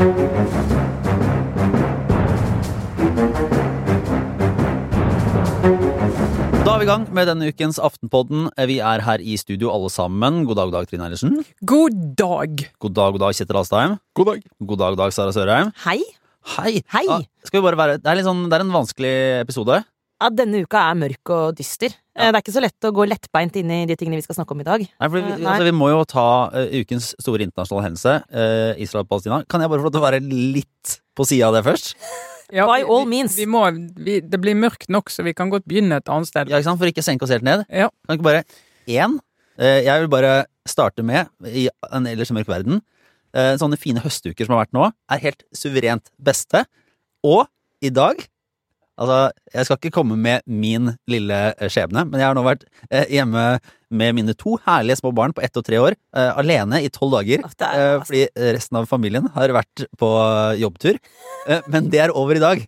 [0.00, 0.06] Da
[6.72, 8.46] er vi i gang med denne ukens Aftenpodden.
[8.70, 10.46] Vi er her i studio alle sammen.
[10.48, 11.44] God dag, god dag, Trine Eilertsen.
[11.68, 12.64] God dag!
[12.80, 13.98] God dag, god dag, Kjetil Astheim.
[14.16, 14.40] God dag.
[14.64, 15.68] God dag, god dag, Sara Sørheim.
[15.84, 16.00] Hei.
[16.56, 16.80] Hei!
[16.96, 17.04] Hei.
[17.04, 19.82] Ja, skal vi bare være Det er, litt sånn, det er en vanskelig episode.
[20.20, 21.94] Ja, denne uka er mørk og dyster.
[22.12, 22.28] Ja.
[22.28, 24.52] Det er ikke så lett å gå lettbeint inn i de tingene vi skal snakke
[24.52, 24.82] om i dag.
[24.84, 25.46] Nei, for vi, Eh, nei.
[25.54, 29.38] altså, vi må jo ta uh, ukens store internasjonale hendelse, uh, Israel-Palestina.
[29.48, 31.94] Kan jeg bare få lov til å være litt på sida av det først?
[32.50, 33.36] Ja, By all means.
[33.38, 33.60] Vi må,
[33.94, 36.48] vi, det blir mørkt nok, så vi kan godt begynne et annet sted.
[36.50, 36.80] Ja, ikke sant?
[36.80, 37.62] For ikke å senke oss helt ned.
[37.70, 37.86] Ja.
[38.08, 38.40] Kan ikke bare
[38.90, 39.14] én?
[39.54, 40.32] Uh, jeg vil bare
[40.66, 42.80] starte med, i en ellers mørk verden
[43.34, 46.64] eh, Sånne fine høstuker som har vært nå, er helt suverent beste.
[47.22, 47.46] Og
[47.86, 48.18] i dag
[49.00, 49.18] Altså,
[49.54, 53.06] jeg skal ikke komme med min lille eh, skjebne, men jeg har nå vært eh,
[53.08, 53.44] hjemme
[53.90, 57.16] med mine to herlige små barn på ett og tre år, eh, alene i tolv
[57.16, 57.46] dager.
[57.48, 60.10] Fordi resten av familien har vært på
[60.60, 61.00] jobbtur.
[61.48, 62.62] Eh, men det er over i dag.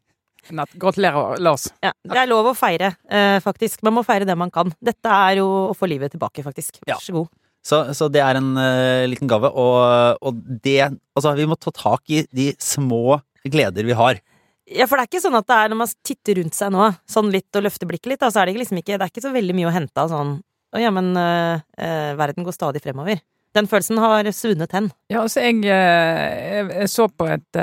[0.51, 1.69] Gratulerer, Lars.
[1.85, 2.97] Ja, det er lov å feire,
[3.45, 3.85] faktisk.
[3.87, 4.73] Man må feire det man kan.
[4.83, 6.81] Dette er jo å få livet tilbake, faktisk.
[6.89, 7.31] Vær så god.
[7.63, 10.81] Så, så det er en uh, liten gave, og, og det
[11.13, 14.19] Altså, vi må ta tak i de små gleder vi har.
[14.71, 16.89] Ja, for det er ikke sånn at det er når man titter rundt seg nå,
[17.11, 19.25] sånn litt og løfter blikket litt, da, så er det liksom ikke Det er ikke
[19.25, 20.37] så veldig mye å hente av sånn
[20.73, 23.19] Å ja, men øh, øh, verden går stadig fremover.
[23.53, 24.87] Den følelsen har svunnet hen.
[25.13, 27.59] Ja, altså, jeg, eh, jeg, jeg så på et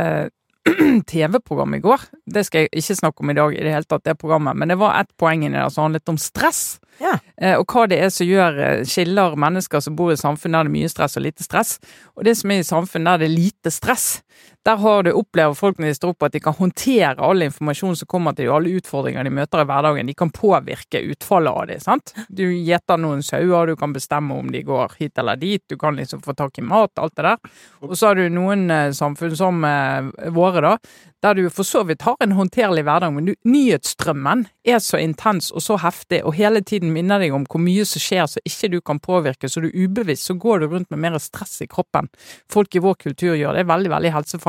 [1.10, 2.04] TV-program i går.
[2.30, 4.70] Det skal jeg ikke snakke om i dag i det hele tatt, det programmet, men
[4.70, 6.78] det var ett poeng inni der som handlet om stress.
[7.02, 7.16] Ja.
[7.58, 10.76] Og hva det er som gjør skiller mennesker som bor i samfunn der det er
[10.76, 11.80] mye stress og lite stress.
[12.14, 14.20] Og det som er i samfunn der det er lite stress,
[14.66, 17.96] der har du opplever folk når de står opp at de kan håndtere all informasjon
[17.96, 20.10] som kommer til dem, alle utfordringer de møter i hverdagen.
[20.10, 21.80] De kan påvirke utfallet av det.
[21.84, 22.14] sant?
[22.28, 25.96] Du gjeter noen sauer, du kan bestemme om de går hit eller dit, du kan
[25.96, 27.54] liksom få tak i mat, alt det der.
[27.86, 30.76] Og så har du noen eh, samfunn som eh, våre, da,
[31.24, 35.50] der du for så vidt har en håndterlig hverdag, men du, nyhetsstrømmen er så intens
[35.52, 38.72] og så heftig, og hele tiden minner deg om hvor mye som skjer så ikke
[38.76, 41.68] du kan påvirke, så du er ubevisst, så går du rundt med mer stress i
[41.68, 42.08] kroppen.
[42.52, 44.49] Folk i vår kultur gjør det, det er veldig, veldig helsefarlig.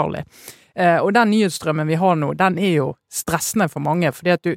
[0.81, 4.47] Eh, og den nyhetsstrømmen vi har nå, den er jo stressende for mange, fordi at
[4.47, 4.55] du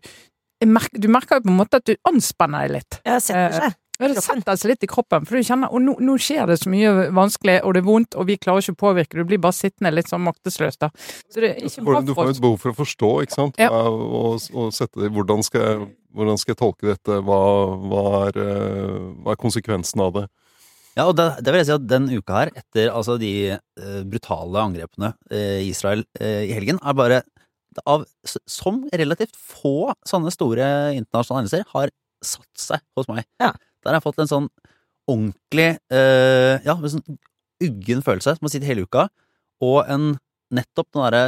[0.69, 2.99] merker, du merker jo på en måte at du anspenner deg litt.
[3.03, 3.79] Ja, setter seg.
[4.01, 6.57] Ja, det setter seg litt i kroppen, for du kjenner at nå, nå skjer det
[6.63, 9.41] så mye vanskelig, og det er vondt, og vi klarer ikke å påvirke, du blir
[9.41, 10.89] bare sittende litt sånn maktesløs da.
[11.29, 13.61] Så det er ikke bra Du får jo et behov for å forstå, ikke sant?
[13.61, 13.69] Ja.
[13.69, 15.45] Og, og sette det Hvordan
[16.13, 17.19] hvordan skal jeg tolke dette?
[17.25, 17.41] Hva,
[17.89, 20.25] hva, er, eh, hva er konsekvensen av det?
[20.93, 24.01] Ja, og det, det vil jeg si at den uka her, etter altså de uh,
[24.05, 27.23] brutale angrepene i i Israel uh, i helgen, er bare
[27.89, 28.05] av,
[28.45, 30.65] som relativt få sånne store
[30.97, 31.93] internasjonale hendelser har
[32.23, 33.25] satt seg hos meg.
[33.41, 33.51] Ja.
[33.83, 34.49] Der har jeg fått en sånn
[35.09, 37.17] ordentlig eh, Ja, en sånn
[37.63, 39.07] uggen følelse som har sittet hele uka,
[39.63, 40.13] og en
[40.53, 41.23] nettopp den derre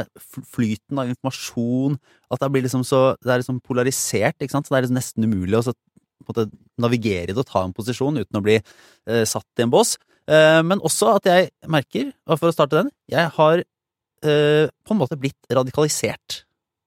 [0.52, 1.96] flyten av informasjon,
[2.30, 5.00] at det blir liksom så Det er liksom polarisert, ikke sant, så det er liksom
[5.00, 5.74] nesten umulig å
[6.26, 6.46] måte,
[6.80, 9.96] navigere i det og ta en posisjon uten å bli eh, satt i en bås.
[10.30, 14.94] Eh, men også at jeg merker, og for å starte den, jeg har eh, på
[14.94, 16.42] en måte blitt radikalisert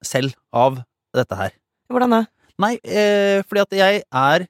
[0.05, 0.81] selv av
[1.15, 1.55] dette her.
[1.91, 2.23] Hvordan da?
[2.59, 4.49] Nei, eh, fordi at jeg er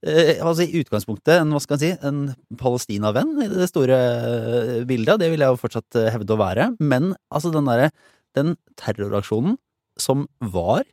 [0.00, 5.20] altså i utgangspunktet en, hva skal jeg si, en Palestina-venn i det store eh, bildet,
[5.20, 7.90] det vil jeg jo fortsatt hevde å være, men altså den derre
[8.38, 9.58] den terroraksjonen
[10.00, 10.84] som var,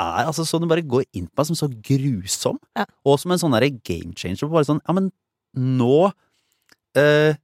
[0.00, 2.86] er altså sånn det bare går inn på meg som så grusom, Ja.
[3.04, 5.10] og som en sånn derre game changer, bare sånn, ja, men
[5.56, 6.12] nå
[6.96, 7.34] eh,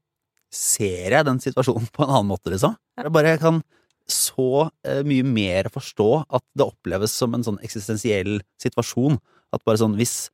[0.53, 2.77] ser jeg den situasjonen på en annen måte, liksom.
[2.97, 3.63] Jeg bare kan
[4.09, 6.09] så eh, mye mer forstå
[6.39, 9.19] at det oppleves som en sånn eksistensiell situasjon.
[9.55, 10.29] At bare sånn, hvis,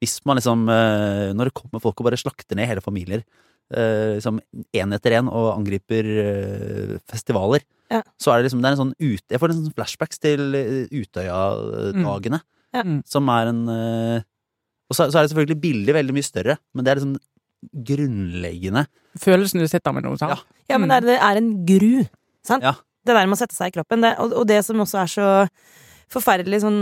[0.00, 3.22] hvis man liksom eh, Når det kommer folk og bare slakter ned hele familier,
[3.72, 4.40] eh, liksom
[4.76, 8.02] én etter én, og angriper eh, festivaler, Ja.
[8.20, 10.42] så er det liksom Det er en sånn ut, Jeg får en sånn flashbacks til
[10.54, 12.40] eh, Utøya-dagene,
[12.76, 12.82] Ja.
[12.84, 12.98] Mm.
[13.08, 14.20] som er en eh,
[14.90, 17.16] Og så, så er det selvfølgelig bildet veldig mye større, men det er liksom
[17.88, 18.84] grunnleggende
[19.18, 20.36] Følelsen du sitter med noe, sant?
[20.36, 20.74] Ja.
[20.74, 22.04] Ja, men det er, det er en gru,
[22.46, 22.62] sant?
[22.62, 22.74] Ja.
[23.08, 24.02] Det der med å sette seg i kroppen.
[24.04, 25.28] Det, og, og det som også er så
[26.12, 26.80] forferdelig sånn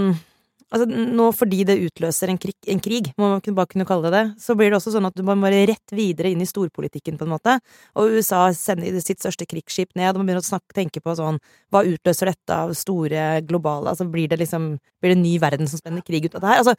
[0.75, 4.17] Altså, nå fordi det utløser en krig, en krig, må man bare kunne kalle det
[4.17, 7.27] det, så blir det også sånn at må bare rett videre inn i storpolitikken, på
[7.27, 7.55] en måte.
[7.95, 11.39] Og USA sender sitt største krigsskip ned, og man begynner å snakke, tenke på sånn
[11.71, 14.73] Hva utløser dette av store globale Altså, blir det liksom
[15.03, 16.63] Blir det en ny verdensomspennende krig ut av det her?
[16.65, 16.75] Altså,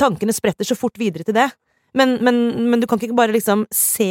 [0.00, 1.48] tankene spretter så fort videre til det.
[1.94, 2.40] Men, men,
[2.70, 4.10] men du kan ikke bare liksom se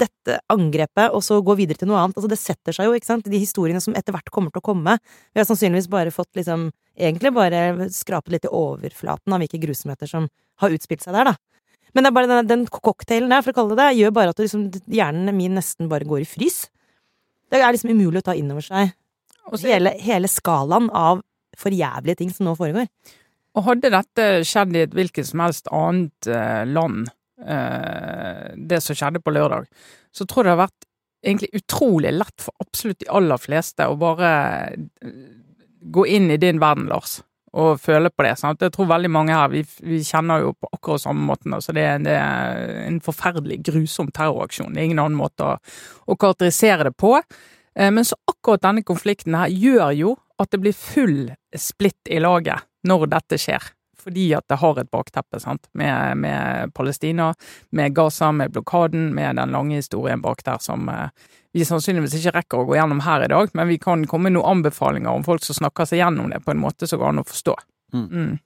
[0.00, 2.16] dette angrepet, og så gå videre til noe annet.
[2.18, 4.68] Altså, det setter seg jo, ikke sant, de historiene som etter hvert kommer til å
[4.70, 4.96] komme.
[5.32, 6.70] Vi har sannsynligvis bare fått liksom
[7.00, 10.26] Egentlig bare skrapet litt i overflaten av hvilke grusomheter som
[10.60, 11.70] har utspilt seg der, da.
[11.94, 14.34] Men det er bare den, den cocktailen der, for å kalle det det, gjør bare
[14.34, 16.58] at det liksom, hjernen min nesten bare går i frys.
[17.48, 18.92] Det er liksom umulig å ta inn over seg
[19.64, 21.22] hele, hele skalaen av
[21.58, 22.86] forjævlige ting som nå foregår.
[23.58, 27.10] Og hadde dette skjedd i et hvilket som helst annet eh, land,
[27.46, 29.66] eh, det som skjedde på lørdag,
[30.12, 30.86] så tror jeg det har vært
[31.20, 34.30] egentlig utrolig lett for absolutt de aller fleste å bare
[34.74, 35.26] eh,
[35.80, 37.20] gå inn i din verden, Lars,
[37.56, 38.34] og føle på det.
[38.38, 38.62] Sant?
[38.62, 41.54] Jeg tror veldig mange her, vi, vi kjenner jo på akkurat samme måten.
[41.56, 44.74] Altså det, det er en forferdelig grusom terroraksjon.
[44.74, 45.56] Det er ingen annen måte å,
[46.06, 47.16] å karakterisere det på.
[47.74, 52.20] Eh, Men så akkurat denne konflikten her gjør jo at det blir full splitt i
[52.22, 53.72] laget når dette skjer.
[54.00, 55.68] Fordi at det har et bakteppe, sant.
[55.76, 57.32] Med, med Palestina,
[57.76, 61.08] med Gaza, med blokaden, med den lange historien bak der som eh,
[61.52, 64.38] vi sannsynligvis ikke rekker å gå gjennom her i dag, men vi kan komme med
[64.38, 67.24] noen anbefalinger om folk som snakker seg gjennom det på en måte som går an
[67.24, 67.56] å forstå.
[67.96, 68.06] Mm.
[68.06, 68.38] Mm.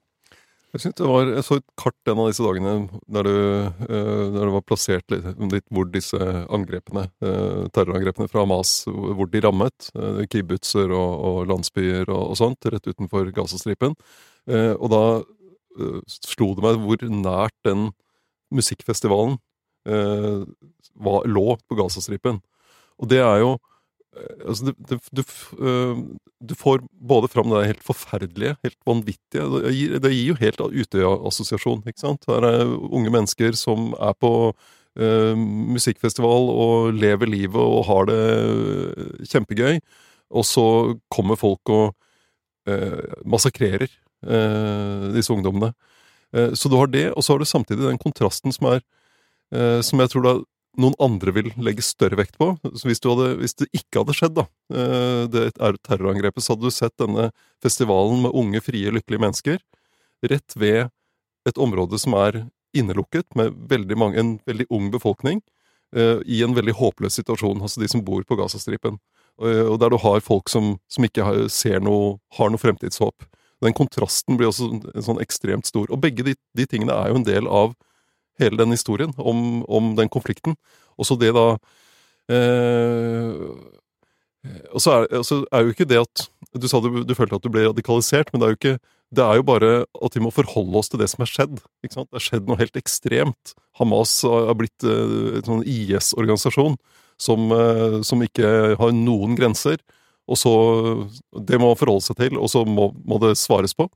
[0.74, 2.72] Jeg, synes det var, jeg så et kart en av disse dagene
[3.14, 3.36] der, du,
[3.86, 6.18] eh, der det var plassert litt, litt hvor disse
[6.48, 9.92] angrepene, eh, terrorangrepene fra Hamas, hvor de rammet.
[9.94, 13.94] Uh, Kibbutzer og, og landsbyer og, og sånt, rett utenfor Gazastripen.
[14.50, 15.04] Eh, og da
[15.78, 17.88] eh, slo det meg hvor nært den
[18.54, 19.38] musikkfestivalen
[19.88, 20.44] uh,
[20.94, 22.40] var, lå på Gazastripen.
[23.02, 23.54] Og det er jo
[24.14, 25.22] eh, Altså, du, du,
[26.38, 30.62] du får både fram det helt forferdelige, helt vanvittige Det gir, det gir jo helt
[30.62, 32.28] Utøya-assosiasjon, ikke sant?
[32.30, 34.54] Her er unge mennesker som er på
[34.94, 35.34] Uh,
[35.74, 39.80] musikkfestival og lever livet og har det kjempegøy,
[40.30, 40.66] og så
[41.10, 41.96] kommer folk og
[42.70, 43.90] uh, massakrerer
[44.24, 45.74] disse ungdommene.
[46.34, 48.82] Eh, så du har det, og så har du samtidig den kontrasten som er
[49.54, 50.34] eh, Som jeg tror da
[50.74, 52.48] noen andre vil legge større vekt på.
[52.74, 54.44] Så hvis, hadde, hvis det ikke hadde skjedd, da,
[54.74, 57.28] eh, det er terrorangrepet, så hadde du sett denne
[57.62, 59.60] festivalen med unge, frie, lykkelige mennesker
[60.24, 60.88] rett ved
[61.46, 62.40] et område som er
[62.74, 65.44] innelukket, med veldig mange, en veldig ung befolkning,
[65.94, 68.98] eh, i en veldig håpløs situasjon, altså de som bor på Gazastripen.
[69.38, 73.26] Og der du har folk som, som ikke har, ser noe, har noe fremtidshåp.
[73.64, 74.70] Den kontrasten blir også
[75.06, 75.88] sånn- ekstremt stor.
[75.90, 77.74] Og begge de, de tingene er jo en del av
[78.40, 80.58] hele den historien om, om den konflikten.
[80.98, 81.54] Og så det da
[82.30, 83.32] eh,
[84.74, 86.26] Og så er, så er jo ikke det at
[86.60, 88.76] Du sa du, du følte at du ble radikalisert, men det er jo ikke
[89.14, 91.60] det er jo bare at vi må forholde oss til det som er skjedd.
[91.84, 92.08] Ikke sant?
[92.10, 93.52] Det har skjedd noe helt ekstremt.
[93.78, 96.74] Hamas har blitt eh, en sånn IS-organisasjon
[97.20, 98.48] som, eh, som ikke
[98.80, 99.78] har noen grenser.
[100.24, 100.54] Og så
[101.46, 103.88] Det må forholde seg til, og så må, må det svares på.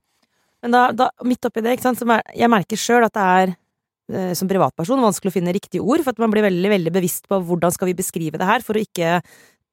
[0.63, 3.53] Men da, da midt oppi det, ikke sant, mer, jeg merker sjøl at det er
[3.53, 7.29] eh, som privatperson vanskelig å finne riktige ord, for at man blir veldig veldig bevisst
[7.31, 9.21] på hvordan skal vi beskrive det her, for å ikke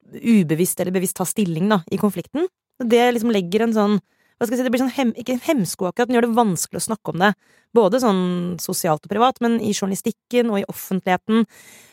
[0.07, 2.47] ubevisst eller bevisst ta stilling da, i konflikten.
[2.79, 3.97] Det liksom legger en sånn
[4.37, 6.37] hva skal jeg si, Det blir sånn hem, ikke en hemsko akkurat, den gjør det
[6.37, 7.31] vanskelig å snakke om det.
[7.73, 8.21] Både sånn
[8.61, 11.45] sosialt og privat, men i journalistikken og i offentligheten.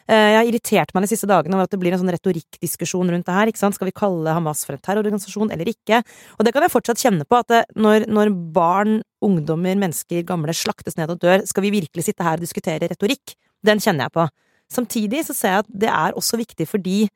[0.05, 3.11] Eh, Jeg har irritert meg de siste dagene over at det blir en sånn retorikkdiskusjon
[3.11, 3.47] rundt det her.
[3.49, 3.75] ikke sant?
[3.75, 6.03] Skal vi kalle Hamas for en terrororganisasjon eller ikke?
[6.39, 10.99] Og det kan jeg fortsatt kjenne på, at når, når barn, ungdommer, mennesker, gamle slaktes
[11.01, 13.37] ned og dør, skal vi virkelig sitte her og diskutere retorikk?
[13.65, 14.29] Den kjenner jeg på.
[14.69, 17.09] Samtidig så ser jeg at det er også viktig fordi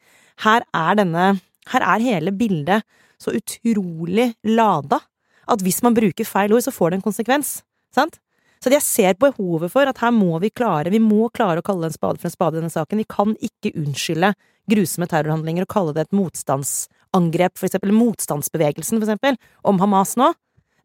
[0.44, 2.80] her er denne Her er hele bildet
[3.20, 5.02] så utrolig lada
[5.48, 7.58] at hvis man bruker feil ord, så får det en konsekvens.
[7.94, 8.18] Sant?
[8.62, 11.88] Så jeg ser behovet for at her må vi klare, vi må klare å kalle
[11.88, 12.98] en spade for en spade i denne saken.
[12.98, 14.32] Vi kan ikke unnskylde
[14.68, 20.32] grusomme terrorhandlinger og kalle det et motstandsangrep, for eksempel, motstandsbevegelsen, for eksempel, om Hamas nå.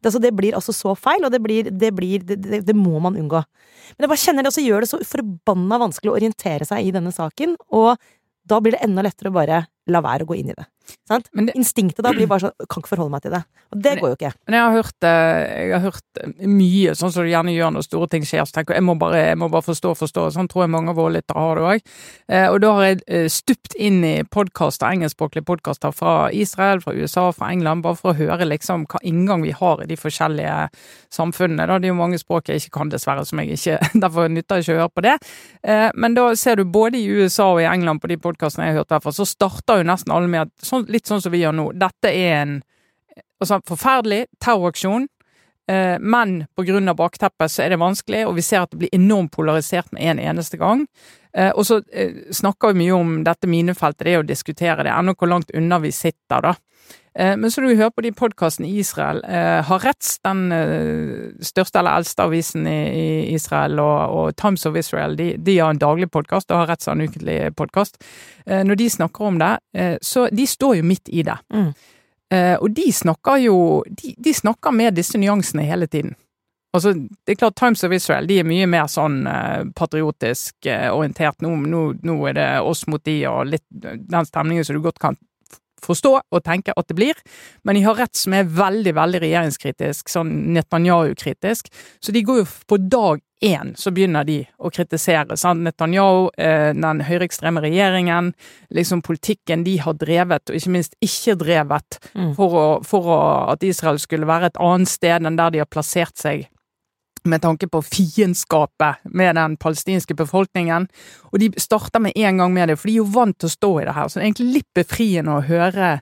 [0.03, 3.17] Det, altså, det blir altså så feil, og det blir, det, blir det må man
[3.19, 3.39] unngå.
[3.95, 6.91] Men jeg bare kjenner det også gjør det så forbanna vanskelig å orientere seg i
[6.95, 7.95] denne saken, og
[8.43, 10.67] da blir det enda lettere å bare la være å gå inn i det.
[11.07, 11.29] Sant?
[11.33, 13.43] Men det- Instinktet da blir bare sånn Kan ikke forholde meg til det.
[13.73, 14.33] Og det går jo ikke.
[14.47, 17.71] Men jeg har hørt, eh, jeg har hørt eh, mye, sånn som du gjerne gjør
[17.73, 18.45] når store ting skjer.
[18.45, 20.27] Så tenker jeg må bare, jeg må bare forstå, forstå.
[20.33, 22.51] Sånn tror jeg mange av våre lyttere har det òg.
[22.53, 27.31] Og da har jeg eh, stupt inn i podkaster, engelskspråklige podkaster fra Israel, fra USA,
[27.31, 30.69] fra England, bare for å høre liksom hva inngang vi har i de forskjellige
[31.13, 31.67] samfunnene.
[31.67, 31.79] Da.
[31.79, 34.65] Det er jo mange språk jeg ikke kan, dessverre, som jeg ikke Derfor nytter jeg
[34.67, 35.15] ikke å høre på det.
[35.63, 38.75] Eh, Men da ser du både i USA og i England på de podkastene jeg
[38.75, 41.43] har hørt, fall, så starter jo nesten alle med at sånn, litt sånn som vi
[41.43, 41.67] gjør nå.
[41.79, 42.55] Dette er en
[43.41, 45.07] altså, forferdelig terroraksjon.
[45.71, 46.93] Eh, men pga.
[46.93, 50.19] bakteppet så er det vanskelig, og vi ser at det blir enormt polarisert med en
[50.19, 50.87] eneste gang.
[51.37, 55.15] Eh, og så eh, snakker vi mye om dette minefeltet, det å diskutere det, ennå
[55.17, 56.53] hvor langt unna vi sitter, da.
[57.13, 60.43] Eh, men så når vi hører på de podkastene i Israel, har Haaretz, den
[61.41, 66.11] største eller eldste avisen i, Israel, og, Times of Israel, de, de har en daglig
[66.13, 67.97] podkast, og Haaretz har en ukentlig podkast.
[68.45, 69.53] Når de snakker om det,
[70.03, 71.37] så de står jo midt i det.
[71.53, 71.69] Mm.
[72.65, 76.15] Og de snakker jo de, de snakker med disse nyansene hele tiden.
[76.73, 80.87] Altså, det er klart Times of Israel de er mye mer sånn eh, patriotisk eh,
[80.89, 81.37] orientert.
[81.45, 84.97] Nå, nå, nå er det oss mot de, og litt den stemningen som du godt
[85.03, 85.19] kan
[85.83, 87.19] forstå og tenke at det blir.
[87.67, 91.69] Men de har rett som er veldig, veldig regjeringskritisk, sånn Netanyahu-kritisk.
[92.01, 95.35] Så de går jo på dag én så begynner de å kritisere.
[95.37, 95.61] Sant?
[95.65, 98.31] Netanyahu, eh, den høyreekstreme regjeringen,
[98.71, 102.35] liksom politikken de har drevet, og ikke minst ikke drevet, Mm.
[102.35, 105.65] for, å, for å, at Israel skulle være et annet sted enn der de har
[105.65, 106.47] plassert seg.
[107.25, 110.87] Med tanke på fiendskapet med den palestinske befolkningen.
[111.31, 113.53] Og de starter med en gang med det, for de er jo vant til å
[113.57, 114.07] stå i det her.
[114.09, 115.93] Så det er egentlig litt befriende å høre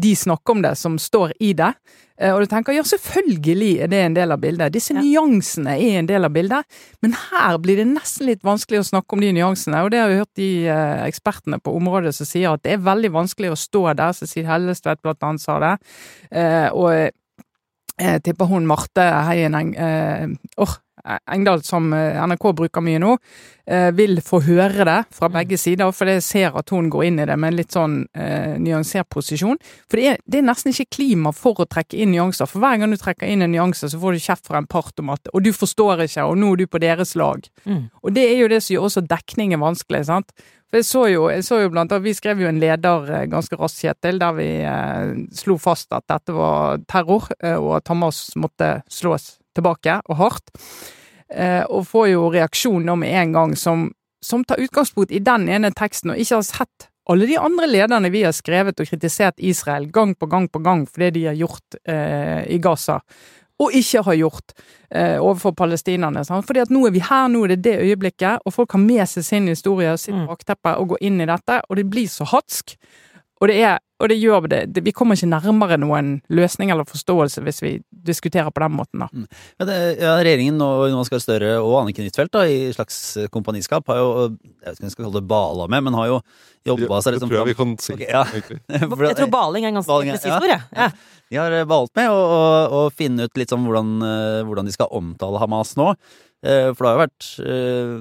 [0.00, 1.74] de snakke om det som står i det.
[2.16, 4.72] Eh, Og du tenker ja, selvfølgelig er det en del av bildet.
[4.72, 5.00] Disse Ja.
[5.02, 6.64] nyansene er en del av bildet.
[7.02, 9.82] Men her blir det nesten litt vanskelig å snakke om de nyansene.
[9.84, 12.78] Og det har vi hørt de eh, ekspertene på området som sier at det er
[12.86, 14.12] veldig vanskelig å stå der.
[14.12, 15.78] Cecil Hellestvedt blant annet sa det.
[16.32, 17.10] Eh, og
[18.00, 20.74] jeg tipper hun Marte Heien Eng, eh, åh,
[21.30, 23.14] Engdahl, som eh, NRK bruker mye nå,
[23.70, 27.20] eh, vil få høre det fra begge sider, for jeg ser at hun går inn
[27.22, 29.58] i det med en litt sånn eh, nyansert posisjon.
[29.90, 32.80] For det er, det er nesten ikke klima for å trekke inn nyanser, for hver
[32.80, 35.32] gang du trekker inn en nyanse, så får du kjeft fra en part om at
[35.34, 37.44] Og du forstår ikke, og nå er du på deres lag.
[37.64, 37.84] Mm.
[38.02, 40.34] Og det er jo det som gjør også dekningen vanskelig, sant.
[40.70, 43.26] For jeg så jo, jeg så jo blant annet, Vi skrev jo en leder eh,
[43.30, 48.30] ganske raskt, Kjetil, der vi eh, slo fast at dette var terror, og at Hamas
[48.38, 50.50] måtte slås tilbake, og hardt.
[51.30, 53.90] Eh, og får jo reaksjon nå med en gang som,
[54.24, 58.10] som tar utgangspunkt i den ene teksten, og ikke har sett alle de andre lederne
[58.12, 61.38] vi har skrevet og kritisert Israel gang på gang på gang for det de har
[61.38, 63.00] gjort eh, i Gaza,
[63.60, 64.52] og ikke har gjort
[64.90, 66.22] eh, overfor palestinerne.
[66.24, 66.46] Sant?
[66.48, 69.02] Fordi at nå er vi her, nå er det det øyeblikket, og folk har med
[69.10, 70.26] seg sin historie og sitt Mm.
[70.30, 72.76] bakteppe og går inn i dette, og det blir så hatsk.
[73.40, 76.84] Og det, er, og det gjør det, det Vi kommer ikke nærmere noen løsning eller
[76.88, 79.08] forståelse hvis vi diskuterer på den måten, da.
[79.60, 82.98] Ja, det, ja, regjeringen og Jonas Gahr Støre og Anniken Huitfeldt da, i slags
[83.32, 86.10] kompaniskap har jo Jeg vet ikke om jeg skal kalle det bala med, men har
[86.10, 86.18] jo
[86.68, 87.96] jobba seg det liksom tror jeg vi kan si.
[87.96, 88.24] Okay, ja.
[88.90, 90.40] For Jeg tror baling er en ganske Baling presis ja.
[90.40, 90.66] ord, jeg.
[90.76, 90.90] Ja.
[91.30, 92.42] De har valgt med å, å,
[92.76, 95.94] å finne ut litt sånn hvordan, eh, hvordan de skal omtale Hamas nå.
[96.44, 97.96] Eh, For det har jo vært eh,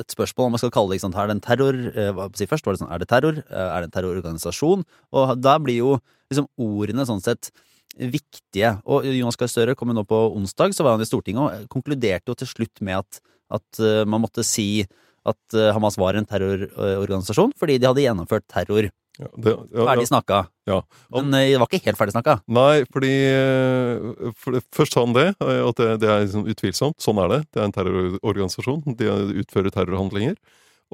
[0.00, 2.26] et spørsmål om man skal kalle det ikke sant, er det en terror eh, hva
[2.34, 3.38] si Først var det sånn, er det terror?
[3.44, 4.82] Eh, Er det en terrororganisasjon?
[5.14, 5.92] Og da blir jo
[6.32, 7.52] liksom ordene sånn sett
[7.94, 8.72] viktige.
[8.90, 11.68] Og Jonas Gahr Støre kom jo nå på onsdag, så var han i Stortinget og
[11.70, 13.20] konkluderte jo til slutt med at,
[13.54, 14.84] at eh, man måtte si
[15.24, 18.90] at eh, Hamas var en terrororganisasjon fordi de hadde gjennomført terror.
[19.18, 20.38] Ja, det, ja, Ferdig snakka.
[20.66, 20.80] Ja.
[21.14, 22.38] Men eh, det var ikke helt ferdig snakka.
[22.50, 26.48] Nei, fordi eh, for det, Først sa han det, eh, at det, det er liksom
[26.50, 26.98] utvilsomt.
[27.02, 27.40] Sånn er det.
[27.54, 28.82] Det er en terrororganisasjon.
[28.98, 29.12] De
[29.44, 30.34] utfører terrorhandlinger.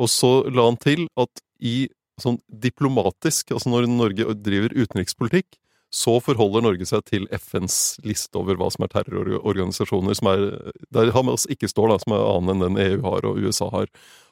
[0.01, 1.89] Og så la han til at i
[2.21, 5.57] sånn diplomatisk, altså når Norge driver utenrikspolitikk,
[5.91, 10.45] så forholder Norge seg til FNs liste over hva som er terrororganisasjoner, som er,
[10.95, 13.89] der Hamas ikke står, da, som er annen enn den EU har og USA har.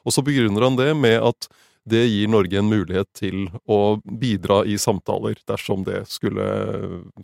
[0.07, 1.49] Og så begrunner han det med at
[1.87, 6.45] det gir Norge en mulighet til å bidra i samtaler, dersom det skulle,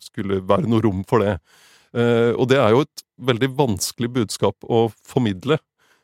[0.04, 1.38] skulle være noe rom for det.
[1.96, 5.60] Eh, og det er jo et veldig vanskelig budskap å formidle,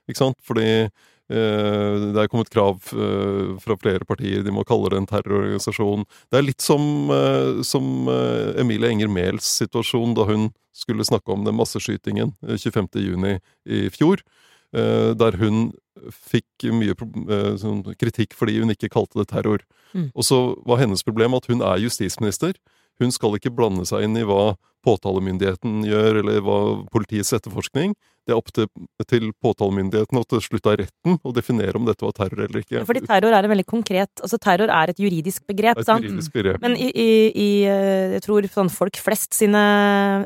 [0.10, 0.40] ikke sant?
[0.46, 0.92] Fordi eh,
[1.32, 6.06] det er kommet krav eh, fra flere partier, de må kalle det en terrororganisasjon.
[6.32, 6.84] Det er litt som,
[7.16, 12.56] eh, som eh, Emilie Enger Mehls situasjon da hun skulle snakke om den masseskytingen eh,
[12.56, 14.24] 25.6 i fjor.
[14.72, 15.74] Der hun
[16.12, 19.64] fikk mye eh, sånn kritikk fordi hun ikke kalte det terror.
[19.94, 20.10] Mm.
[20.16, 22.56] Og så var hennes problem at hun er justisminister.
[23.02, 24.54] Hun skal ikke blande seg inn i hva
[24.86, 26.58] påtalemyndigheten gjør, eller hva
[26.94, 27.94] politiets etterforskning.
[28.26, 28.68] Det er opp til,
[29.10, 32.84] til påtalemyndigheten og til slutt av retten å definere om dette var terror eller ikke.
[32.90, 36.06] Fordi terror er en veldig konkret Altså terror er et juridisk begrep, et sant?
[36.06, 36.62] juridisk begrep.
[36.62, 39.62] Men i, i, i eh, Jeg tror sånn folk flest sine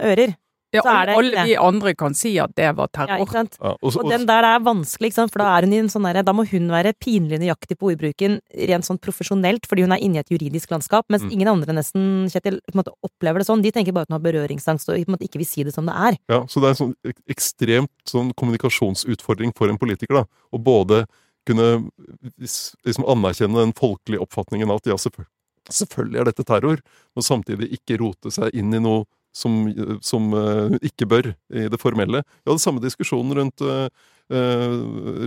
[0.04, 0.36] ører
[0.76, 3.24] Ja, Så er det alle vi de andre kan si at det var Ja, terror.
[3.26, 3.58] ikke sant?
[3.62, 5.32] Ja, og, så- Og den der er vanskelig, ikke sant?
[5.32, 7.92] for da er hun i en sånn der, Da må hun være pinlig nøyaktig på
[7.96, 11.32] ordbruken rent sånn profesjonelt, fordi hun er inne i et juridisk landskap, mens Mm.
[11.32, 13.62] ingen andre nesten, Kjetil, på en måte opplever det sånn.
[13.62, 15.74] De tenker bare at hun har berøringsangst og på en måte ikke vil si det
[15.74, 16.18] som det er.
[16.30, 16.96] Ja, så det er en sånn
[17.30, 20.26] ekstremt sånn kommunikasjonsutfordring for en politiker, da.
[20.54, 21.06] Å både
[21.46, 21.92] kunne
[22.40, 24.96] liksom anerkjenne den folkelige oppfatningen av at ja,
[25.70, 26.80] selvfølgelig er dette terror,
[27.16, 29.06] men samtidig ikke rote seg inn i noe
[29.36, 29.62] som,
[30.06, 32.24] som eh, ikke bør i det formelle.
[32.44, 33.88] Vi hadde samme diskusjon rundt, eh,
[34.32, 34.76] eh,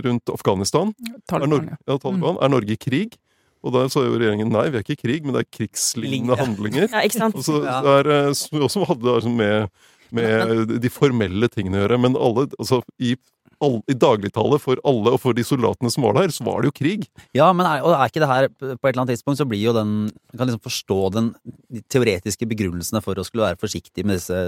[0.05, 0.93] rundt Afghanistan.
[1.05, 1.97] Er Taliban, Norge, ja.
[1.97, 2.29] ja, Mm.
[2.41, 3.19] Er Norge i krig?
[3.59, 6.37] Og der sa jo regjeringen nei, vi er ikke i krig, men det er krigslignende
[6.39, 6.87] handlinger.
[6.87, 7.35] Ja, ikke sant?
[7.35, 9.81] Og så er, eh, som vi også hadde det med,
[10.15, 11.99] med de formelle tingene å gjøre.
[12.05, 13.17] Men alle, altså, i,
[13.63, 16.69] all, i dagligtale for alle og for de soldatene som var der, så var det
[16.69, 17.07] jo krig.
[17.37, 19.61] Ja, men er, og er ikke det her På et eller annet tidspunkt så blir
[19.61, 21.29] jo den Man kan liksom forstå den
[21.69, 24.39] de teoretiske begrunnelsene for å skulle være forsiktig med disse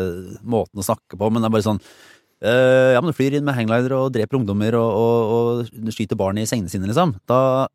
[0.41, 3.47] måtene å snakke på, men det er bare sånn øh, Ja, men du flyr inn
[3.47, 7.15] med hangliner og dreper ungdommer og, og, og skyter barn i sengene sine, liksom.
[7.29, 7.67] Da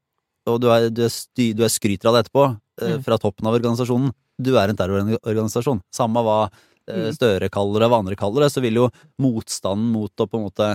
[0.47, 2.99] og du, er, du, er sty, du er skryter av det etterpå, Mm.
[3.01, 5.79] fra toppen av organisasjonen, du er en terrororganisasjon.
[5.97, 7.15] Samme hva eh, Mm.
[7.17, 8.85] Støre kaller det, hva andre kaller det, så vil jo
[9.19, 10.69] motstanden mot å på en måte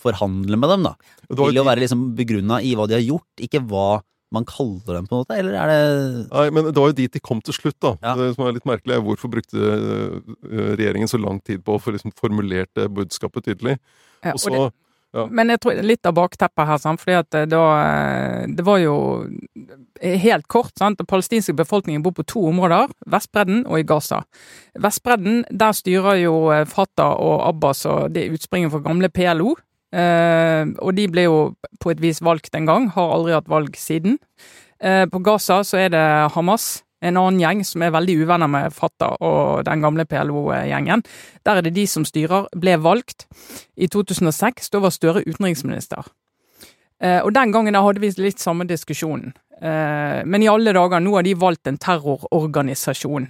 [0.00, 0.94] forhandle med dem, da,
[1.28, 4.00] Til å vil være liksom begrunna i hva de har gjort, ikke hva
[4.34, 5.78] man kaller dem, på en måte, eller er det
[6.28, 7.94] Nei, men det var jo dit de kom til slutt, da.
[8.04, 8.16] Ja.
[8.18, 10.18] Det som er litt merkelig, er hvorfor brukte øh,
[10.76, 13.78] regjeringen så lang tid på å få liksom formulert det budskapet tydelig?
[14.26, 14.68] Ja, Og og det,
[15.16, 15.22] Ja.
[15.32, 17.00] Men jeg tror litt av bakteppet her, sant?
[17.00, 18.96] fordi at eh, da eh, Det var jo
[20.02, 20.98] eh, helt kort, sant.
[21.00, 24.20] Den palestinske befolkningen bor på to områder, Vestbredden og i Gaza.
[24.76, 29.54] Vestbredden, der styrer jo eh, Fatah og Abbas, og det er utspringet fra gamle PLO.
[29.94, 31.38] Eh, og de ble jo
[31.80, 34.18] på et vis valgt en gang, har aldri hatt valg siden.
[34.80, 36.04] Eh, på Gaza så er det
[36.34, 41.04] Hamas, en annen gjeng som er veldig uvenner med Fatah og den gamle PLO-gjengen.
[41.46, 43.28] Der er det de som styrer, ble valgt
[43.78, 44.72] i 2006.
[44.74, 46.10] Da var Støre utenriksminister.
[47.00, 49.36] Eh, og den gangen hadde vi litt samme diskusjonen.
[49.58, 53.24] Men i alle dager, nå har de valgt en terrororganisasjon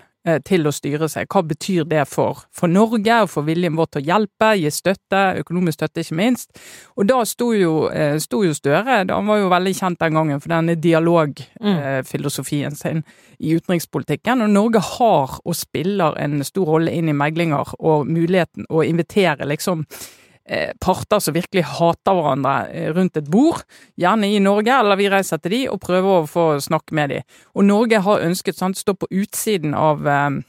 [0.45, 1.29] til å styre seg.
[1.31, 5.23] Hva betyr det for, for Norge og for viljen vår til å hjelpe, gi støtte,
[5.41, 6.61] økonomisk støtte ikke minst?
[6.99, 10.41] Og da sto jo, eh, sto jo Støre, han var jo veldig kjent den gangen
[10.43, 13.05] for denne dialogfilosofien sin
[13.39, 14.43] i utenrikspolitikken.
[14.43, 19.47] Og Norge har og spiller en stor rolle inn i meglinger og muligheten å invitere
[19.47, 20.19] liksom eh,
[20.81, 23.64] parter som virkelig hater hverandre eh, rundt et bord,
[24.00, 27.25] gjerne i Norge, eller vi reiser til de og prøver å få snakke med de.
[27.55, 30.40] Og Norge har ønsket sant, stå på utsiden av eh,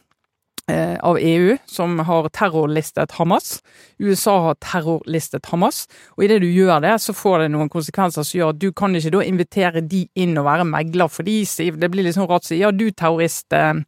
[0.69, 3.59] eh, av EU, som har terrorlistet Hamas.
[3.99, 5.85] USA har terrorlistet Hamas.
[6.17, 8.95] Og idet du gjør det, så får det noen konsekvenser som gjør at du kan
[8.95, 11.79] ikke da invitere de inn og være megler for de, Siv.
[11.81, 13.49] Det blir liksom rart å si ja, du terrorist.
[13.53, 13.83] Eh,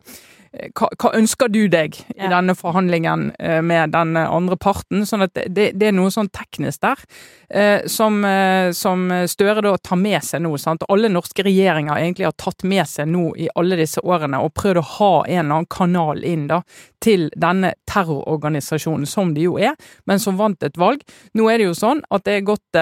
[0.51, 5.05] hva, hva ønsker du deg i denne forhandlingen eh, med den andre parten?
[5.07, 6.99] Sånn at det, det er noe sånn teknisk der
[7.47, 10.51] eh, som, eh, som Støre da tar med seg nå.
[10.59, 10.83] Sant?
[10.91, 14.81] Alle norske regjeringer egentlig har tatt med seg nå i alle disse årene og prøvd
[14.81, 16.59] å ha en eller annen kanal inn da
[17.01, 21.01] til denne terrororganisasjonen, som de jo er, men som vant et valg.
[21.33, 22.77] Nå er det jo sånn at det er gått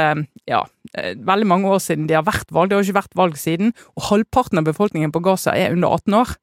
[0.50, 0.60] ja,
[0.91, 2.67] veldig mange år siden de har vært valg.
[2.67, 6.20] Det har ikke vært valg siden, og halvparten av befolkningen på Gaza er under 18
[6.20, 6.36] år.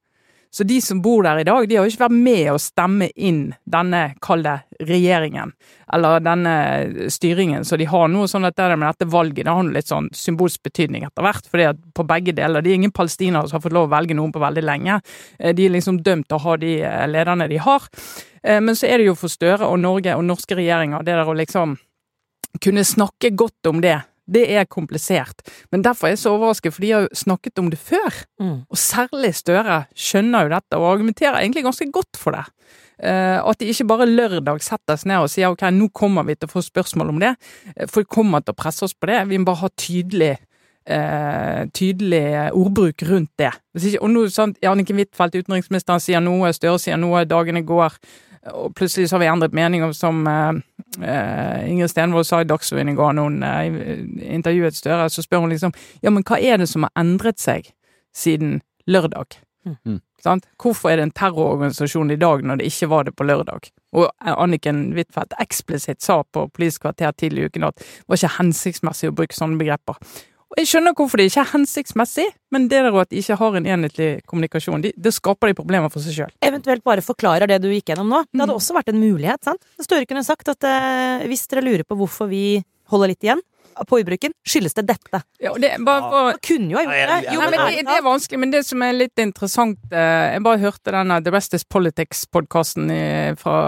[0.56, 3.10] Så de som bor der i dag, de har jo ikke vært med å stemme
[3.12, 4.54] inn denne, kall det,
[4.88, 5.50] regjeringen,
[5.92, 6.54] eller denne
[7.12, 7.66] styringen.
[7.68, 10.62] Så de har noe sånn at det med dette valget det har litt sånn symbolsk
[10.64, 11.50] betydning etter hvert.
[11.52, 14.16] fordi at på begge deler, Det er ingen palestinere som har fått lov å velge
[14.16, 15.02] noen på veldig lenge.
[15.38, 17.82] Eh, De er liksom dømt til å ha de eh, lederne de har.
[18.42, 21.26] Eh, Men så er det jo for Støre og Norge og norske regjeringer, det der
[21.26, 21.76] å liksom
[22.64, 24.00] kunne snakke godt om det.
[24.26, 25.44] Det er komplisert.
[25.70, 28.22] Men derfor er jeg så overrasket, for de har jo snakket om det før.
[28.42, 28.58] Mm.
[28.66, 32.46] Og særlig Støre skjønner jo dette, og argumenterer egentlig ganske godt for det.
[32.96, 36.32] Uh, at de ikke bare lørdag setter seg ned og sier ok, nå kommer vi
[36.34, 37.34] til å få spørsmål om det.
[37.84, 39.20] for Folk kommer til å presse oss på det.
[39.28, 40.34] Vi må bare ha tydelig
[40.86, 43.52] eh, tydelig ordbruk rundt det.
[43.76, 47.98] Ikke, og nå, sant, Anniken Huitfeldt, utenriksministeren, sier noe, Støre sier noe, dagene går,
[48.52, 50.58] og plutselig så har vi endret mening om som eh,
[51.02, 53.78] eh, Ingrid Stenvold sa i Dagsrevyen i går noen eh,
[54.36, 57.72] intervjuet Støre, så spør hun liksom ja, men hva er det som har endret seg
[58.16, 59.40] siden lørdag?
[59.66, 60.00] Mm.
[60.22, 60.46] Sant?
[60.62, 63.68] Hvorfor er det en terrororganisasjon i dag når det ikke var det på lørdag?
[63.96, 68.36] Og Anniken Huitfeldt eksplisitt sa på Politisk kvarter tidlig i uken at det var ikke
[68.38, 70.00] hensiktsmessig å bruke sånne begreper.
[70.46, 73.56] Og Jeg skjønner hvorfor det ikke er hensiktsmessig, men det der at de ikke har
[73.58, 76.30] en enhetlig kommunikasjon, de, det skaper de problemer for seg sjøl.
[76.46, 78.22] Eventuelt bare forklarer det du gikk gjennom nå.
[78.30, 78.60] Det hadde Mm.
[78.60, 79.60] også vært en mulighet, sant?
[79.82, 83.42] Støre kunne sagt at eh, hvis dere lurer på hvorfor vi holder litt igjen
[83.88, 85.20] på ordbruken, skyldes det dette.
[85.42, 87.34] Ja, det, bare for, Man kunne jo ha gjort det.
[87.34, 90.62] Jo, men det, det er vanskelig, men det som er litt interessant eh, Jeg bare
[90.62, 92.92] hørte denne The Rest Is Politics-podkasten
[93.40, 93.58] fra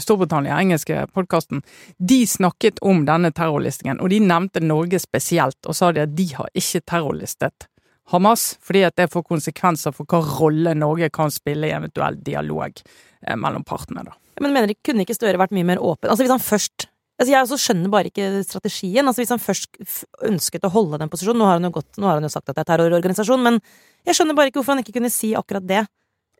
[0.00, 1.62] Storbritannia, engelske podkasten.
[1.98, 6.28] De snakket om denne terrorlistingen, og de nevnte Norge spesielt, og sa de at de
[6.36, 7.68] har ikke terrorlistet
[8.12, 12.74] Hamas, fordi at det får konsekvenser for hva rolle Norge kan spille i eventuell dialog
[12.82, 14.04] eh, mellom partene.
[14.04, 14.16] da.
[14.42, 16.10] Men mener kunne ikke Støre vært mye mer åpen?
[16.10, 16.88] Altså hvis han først
[17.22, 19.06] Altså Jeg også skjønner bare ikke strategien.
[19.06, 19.80] Altså Hvis han først
[20.26, 22.50] ønsket å holde den posisjonen Nå har han jo, gått, nå har han jo sagt
[22.50, 23.60] at det er terrororganisasjon, men
[24.02, 25.84] jeg skjønner bare ikke hvorfor han ikke kunne si akkurat det.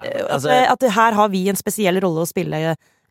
[0.03, 2.59] Altså, At, at her har vi en spesiell rolle å spille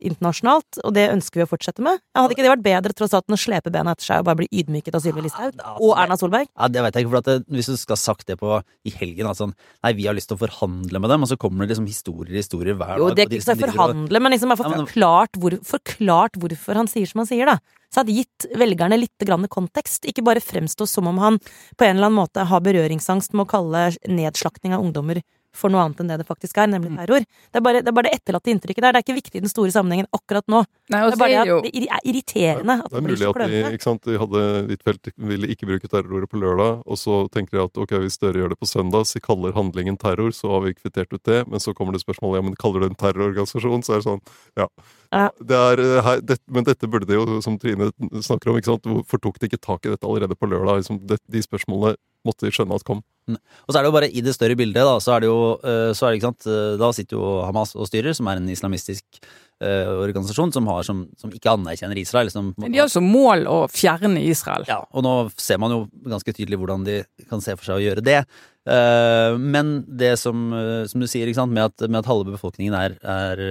[0.02, 2.02] internasjonalt, og det ønsker vi å fortsette med.
[2.18, 4.42] Hadde ikke det vært bedre tross alt enn å slepe bena etter seg og bare
[4.42, 6.50] bli ydmyket av Sylvi Listhaug Ja, og altså, Erna Solberg?
[6.52, 8.60] Ja, det vet jeg ikke, for at det, Hvis du skal ha sagt det på
[8.62, 9.54] i helgen at sånn,
[9.86, 12.40] Nei, vi har lyst til å forhandle med dem, og så kommer det liksom historier
[12.40, 15.58] historier hver dag Jo, det er de ikke så som forhandle, men liksom forklart, hvor,
[15.68, 17.60] forklart hvorfor han sier som han sier, da.
[17.92, 21.98] Så hadde gitt velgerne litt grann kontekst, ikke bare fremstå som om han på en
[21.98, 25.20] eller annen måte har berøringsangst med å kalle nedslakting av ungdommer
[25.56, 27.26] for noe annet enn det det faktisk er, nemlig terror.
[27.52, 28.96] Det er bare det, er bare det etterlatte inntrykket der.
[28.96, 30.64] Det er ikke viktig i den store sammenhengen akkurat nå.
[30.92, 33.18] Nei, Det er bare det det at det er irriterende at Det er det blir
[33.18, 33.74] mulig så at de, klønete.
[33.78, 37.64] ikke sant, de hadde Huitfeldt ville ikke bruke terrorordet på lørdag, og så tenker de
[37.66, 40.76] at ok, hvis dere gjør det på søndag, så kaller handlingen terror, så har vi
[40.78, 41.44] kvittert ut det.
[41.52, 44.08] Men så kommer det spørsmålet ja, men kaller du det en terrororganisasjon, så er det
[44.08, 44.24] sånn
[44.60, 44.68] ja.
[45.12, 45.28] Ja.
[45.44, 47.90] Det er, eh, her, det, men dette burde de jo, som Trine
[48.24, 50.80] snakker om, ikke sant, hvorfor tok de ikke tak i dette allerede på lørdag?
[50.80, 53.02] Liksom, det, de spørsmålene måtte de skjønne at kom.
[53.38, 55.40] Og så er det jo bare i det større bildet, da, så er det jo
[55.60, 58.42] eh, så er det, ikke sant, eh, Da sitter jo Hamas og styrer, som er
[58.42, 59.22] en islamistisk
[59.62, 62.32] eh, organisasjon som, har, som, som ikke anerkjenner Israel.
[62.34, 64.66] Som, De har som mål å fjerne Israel.
[64.70, 67.86] ja, og nå ser man jo ganske tydelig hvordan de kan se for seg å
[67.86, 68.24] gjøre det.
[68.62, 70.52] Men det som,
[70.86, 73.42] som du sier, med at, med at halve befolkningen er, er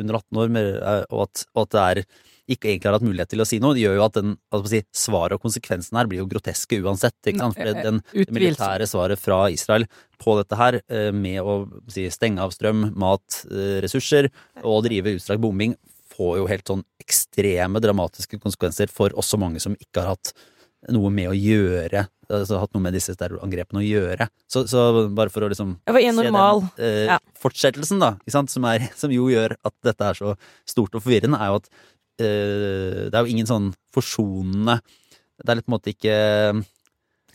[0.00, 0.54] under 18 år,
[1.10, 2.00] og, at, og at det er
[2.46, 4.72] ikke egentlig har hatt mulighet til å si noe, det gjør jo at den, altså
[4.72, 7.16] si, svaret og konsekvensen her blir jo groteske uansett.
[7.24, 7.58] Ikke sant?
[7.58, 9.86] For den, det militære svaret fra Israel
[10.22, 11.58] på dette her, eh, med å
[11.92, 14.30] si, stenge av strøm, mat, eh, ressurser
[14.62, 15.74] og drive utstrakt bombing,
[16.16, 20.32] får jo helt sånn ekstreme dramatiske konsekvenser for også mange som ikke har hatt
[20.92, 24.28] noe med å gjøre, altså hatt noe med disse terrorangrepene å gjøre.
[24.50, 26.38] Så, så bare for å liksom for se den,
[26.78, 27.18] eh, ja.
[27.42, 30.34] fortsettelsen, da, ikke sant, som, er, som jo gjør at dette er så
[30.68, 31.86] stort og forvirrende, er jo at eh,
[32.24, 34.78] det er jo ingen sånn forsonende
[35.36, 36.16] Det er litt på en måte ikke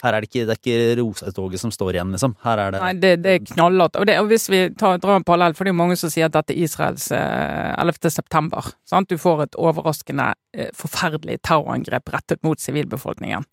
[0.02, 2.34] her er det ikke, det ikke Rosatoget som står igjen, liksom.
[2.42, 4.00] Her er det Nei, det, det er knallhardt.
[4.02, 6.30] Og, og hvis vi tar, drar en parallell, for det er jo mange som sier
[6.30, 8.10] at dette er Israels eh, 11.
[8.10, 8.72] september.
[8.90, 9.12] Sant?
[9.12, 13.46] Du får et overraskende eh, forferdelig terrorangrep rettet mot sivilbefolkningen.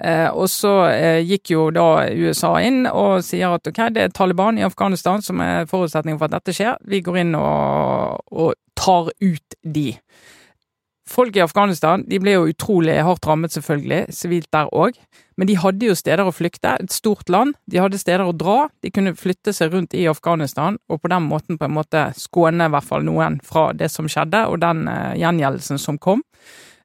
[0.00, 4.14] Eh, og så eh, gikk jo da USA inn og sier at ok, det er
[4.16, 6.80] Taliban i Afghanistan som er forutsetningen for at dette skjer.
[6.88, 9.90] Vi går inn og, og tar ut de.
[11.12, 14.96] Folk i Afghanistan de ble jo utrolig hardt rammet, selvfølgelig, sivilt der òg.
[15.36, 16.76] Men de hadde jo steder å flykte.
[16.80, 17.52] Et stort land.
[17.68, 18.70] De hadde steder å dra.
[18.80, 22.68] De kunne flytte seg rundt i Afghanistan, og på den måten på en måte skåne
[22.68, 26.22] i hvert fall noen fra det som skjedde, og den eh, gjengjeldelsen som kom.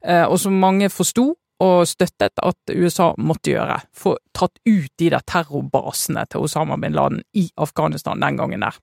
[0.04, 1.30] Eh, og som mange forsto
[1.64, 3.80] og støttet at USA måtte gjøre.
[3.96, 8.76] Få tatt ut de der terrorbasene til Osama bin Laden i Afghanistan den gangen der.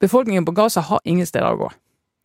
[0.00, 1.70] Befolkningen på Gaza har ingen steder å gå.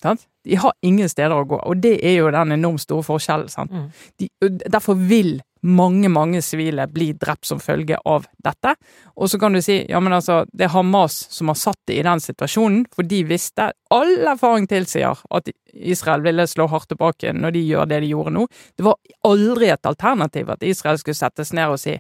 [0.06, 0.28] Sant?
[0.46, 3.72] De har ingen steder å gå, og det er jo den enormt store forskjellen.
[3.72, 3.86] Mm.
[4.22, 4.30] De,
[4.70, 8.76] derfor vil mange, mange sivile bli drept som følge av dette.
[9.18, 11.98] Og så kan du si ja, men altså, det er Hamas som har satt det
[12.00, 17.34] i den situasjonen, for de visste All erfaring tilsier at Israel ville slå hardt tilbake
[17.34, 18.46] når de gjør det de gjorde nå.
[18.78, 21.98] Det var aldri et alternativ at Israel skulle settes ned og si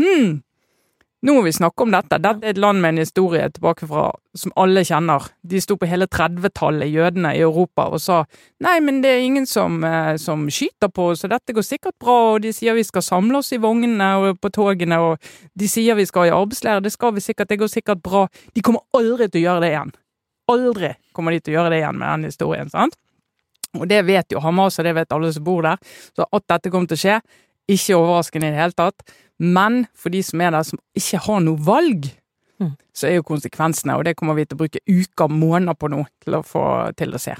[0.00, 0.40] hm,
[1.22, 2.18] nå må vi snakke om dette.
[2.18, 5.28] Dette er et land med en historie tilbake fra som alle kjenner.
[5.46, 8.22] De sto på hele 30-tallet, jødene i Europa, og sa
[8.64, 11.94] nei, men det er ingen som, eh, som skyter på oss, og dette går sikkert
[12.00, 15.68] bra, og de sier vi skal samle oss i vognene og på togene, og de
[15.70, 18.26] sier vi skal i arbeidslære, det skal vi sikkert, det går sikkert bra.
[18.54, 19.94] De kommer aldri til å gjøre det igjen.
[20.50, 22.98] Aldri kommer de til å gjøre det igjen med den historien, sant?
[23.78, 25.78] Og det vet jo Hamas, og det vet alle som bor der.
[26.16, 27.20] Så at dette kommer til å skje,
[27.72, 29.04] ikke overraskende i det hele tatt.
[29.42, 32.12] Men for de som er der som ikke har noe valg,
[32.62, 32.76] Mm.
[32.94, 36.04] så er jo konsekvensene, og det kommer vi til å bruke uker, måneder på nå
[36.22, 36.64] til å få
[36.98, 37.34] til å se.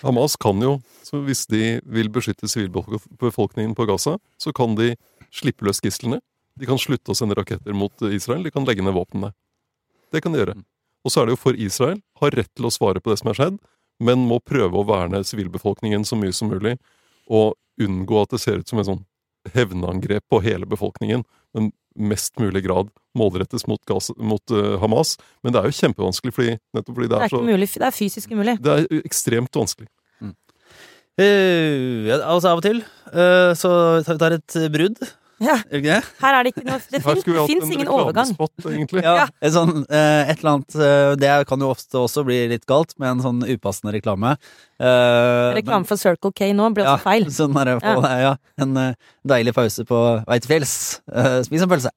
[0.00, 4.94] Hamas kan jo, så hvis de vil beskytte sivilbefolkningen på Gaza, så kan de
[5.34, 6.20] slippe løs gislene.
[6.58, 8.44] De kan slutte å sende raketter mot Israel.
[8.46, 9.32] De kan legge ned våpnene.
[10.12, 10.56] Det kan de gjøre.
[11.04, 13.30] Og så er det jo for Israel har rett til å svare på det som
[13.32, 13.58] er skjedd,
[14.00, 16.78] men må prøve å verne sivilbefolkningen så mye som mulig,
[17.28, 19.04] og unngå at det ser ut som en sånn
[19.54, 25.14] hevnangrep på hele befolkningen, men mest mulig grad målrettes mot, gas, mot uh, Hamas.
[25.44, 27.68] Men det er jo kjempevanskelig, fordi, nettopp fordi det Det er er så ikke mulig,
[27.74, 28.56] det er fysisk umulig.
[28.64, 29.90] Det er ekstremt vanskelig.
[31.14, 32.80] Eh, ja, altså Av og til
[33.14, 33.70] uh, så
[34.02, 34.98] tar vi tar et brudd,
[35.44, 38.30] Ja, ikke her er det ikke noe Det fins ingen overgang.
[39.04, 42.64] Ja, et, sånn, eh, et eller annet eh, Det kan jo ofte også bli litt
[42.70, 44.34] galt med en sånn upassende reklame.
[44.78, 47.28] Eh, Reklame for Circle K nå blir ja, også feil.
[47.34, 48.34] Sånn er det på, ja.
[48.64, 48.78] En
[49.34, 50.74] deilig pause på vei til fjells.
[51.46, 51.92] Spis en pølse.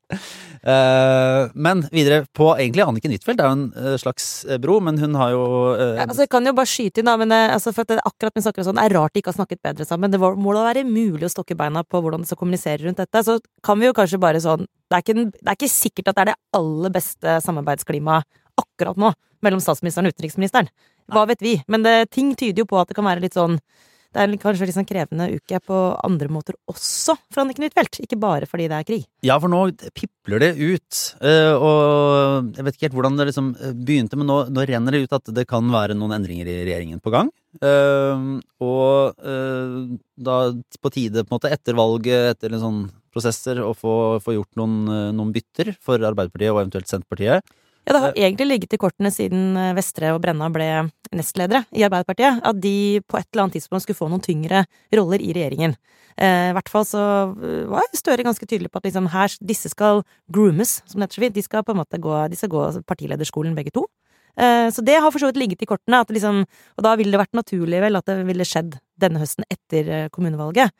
[0.67, 4.97] Eh, men videre på egentlig Anniken Huitfeldt er jo en eh, slags eh, bro, men
[4.99, 5.43] hun har jo
[5.77, 8.35] Ja, altså, jeg kan jo bare skyte inn, da, men altså, for at det, akkurat
[8.35, 10.11] vi snakker om sånn, det er rart de ikke har snakket bedre sammen.
[10.11, 13.23] Det må da være mulig å stokke beina på hvordan de skal kommunisere rundt dette.
[13.23, 16.17] Så kan vi jo kanskje bare sånn Det er ikke, det er ikke sikkert at
[16.17, 18.27] det er det aller beste samarbeidsklimaet
[18.59, 19.13] akkurat nå
[19.45, 20.67] mellom statsministeren og utenriksministeren.
[21.13, 21.55] Hva vet vi?
[21.71, 23.59] Men det, ting tyder jo på at det kan være litt sånn
[24.17, 27.99] det er kanskje litt sånn krevende uke på andre måter også for Anniken Huitfeldt.
[28.01, 29.03] Ikke bare fordi det er krig.
[29.25, 29.61] Ja, for nå
[29.93, 31.01] pipler det ut.
[31.21, 34.97] eh, og jeg vet ikke helt hvordan det liksom eh, begynte, men nå, nå renner
[34.97, 37.29] det ut at det kan være noen endringer i regjeringen på gang.
[37.61, 38.25] Eh,
[38.63, 39.21] og
[40.17, 40.39] da
[40.81, 42.81] på tide, på en måte, etter valget, etter en sånn
[43.13, 47.45] prosesser, å få, få gjort noen, noen bytter for Arbeiderpartiet og eventuelt Senterpartiet.
[47.87, 50.65] Ja, det har egentlig ligget i kortene siden eh, Vestre og Brenna ble
[51.15, 54.65] nestledere i Arbeiderpartiet, at de på et eller annet tidspunkt skulle få noen tyngre
[54.97, 55.77] roller i regjeringen.
[56.19, 59.71] Eh, I hvert fall så eh, var Støre ganske tydelig på at liksom her, disse
[59.71, 61.37] skal groomes, som det heter så fint.
[61.39, 63.85] De skal på en måte gå, de skal gå partilederskolen begge to.
[64.37, 66.43] Eh, Så det har for så vidt ligget i kortene, at liksom,
[66.77, 70.09] og da ville det vært naturlig vel at det ville skjedd denne høsten etter eh,
[70.09, 70.71] kommunevalget.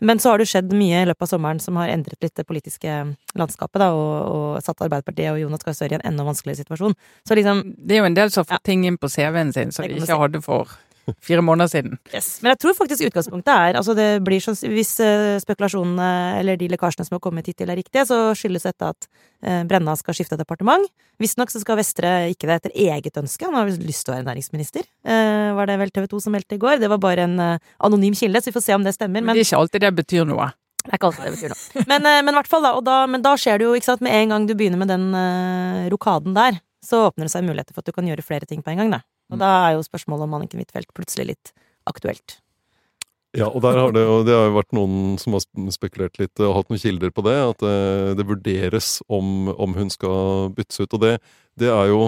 [0.00, 2.44] Men så har det skjedd mye i løpet av sommeren som har endret litt det
[2.48, 2.90] politiske
[3.38, 6.96] landskapet, da, og, og satt Arbeiderpartiet og Jonas Gahr Støre i en enda vanskeligere situasjon.
[7.28, 8.66] Så liksom, Det er jo en del som har fått Ja.
[8.66, 10.74] ting inn på CV-en sin som de ikke hadde for
[11.20, 11.98] fire måneder siden.
[12.14, 12.38] yes.
[12.42, 16.68] Men jeg tror faktisk utgangspunktet er Altså, det blir sånn Hvis eh, spekulasjonene eller de
[16.72, 19.08] lekkasjene som har kommet hittil er riktige, så skyldes dette at
[19.44, 20.86] eh, Brenna skal skifte departement.
[21.20, 24.16] Visstnok så skal Vestre ikke det etter eget ønske, han har vel lyst til å
[24.18, 24.84] være næringsminister.
[25.04, 26.80] Eh, var det vel TV 2 som meldte i går?
[26.82, 27.38] Det var bare en
[27.78, 29.20] anonym kilde, så vi får se om det stemmer.
[29.22, 30.50] Men Men det er ikke alltid det betyr noe.
[30.84, 31.84] det er ikke alltid det betyr noe.
[31.88, 32.74] Men, men hvert fall, da.
[32.84, 35.10] Da, men da skjer det jo, ikke sant, med en gang du begynner med den
[35.92, 38.72] rokaden der, så åpner det seg muligheter for at du kan gjøre flere ting på
[38.74, 39.00] en gang, da.
[39.34, 41.54] Og da er jo spørsmålet om Anniken Huitfeldt plutselig litt
[41.90, 42.38] aktuelt.
[43.34, 45.42] Ja, og der har det, og det har jo vært noen som har
[45.74, 49.90] spekulert litt og hatt noen kilder på det, at eh, det vurderes om, om hun
[49.90, 50.94] skal byttes ut.
[50.94, 51.16] Og det,
[51.58, 52.04] det er jo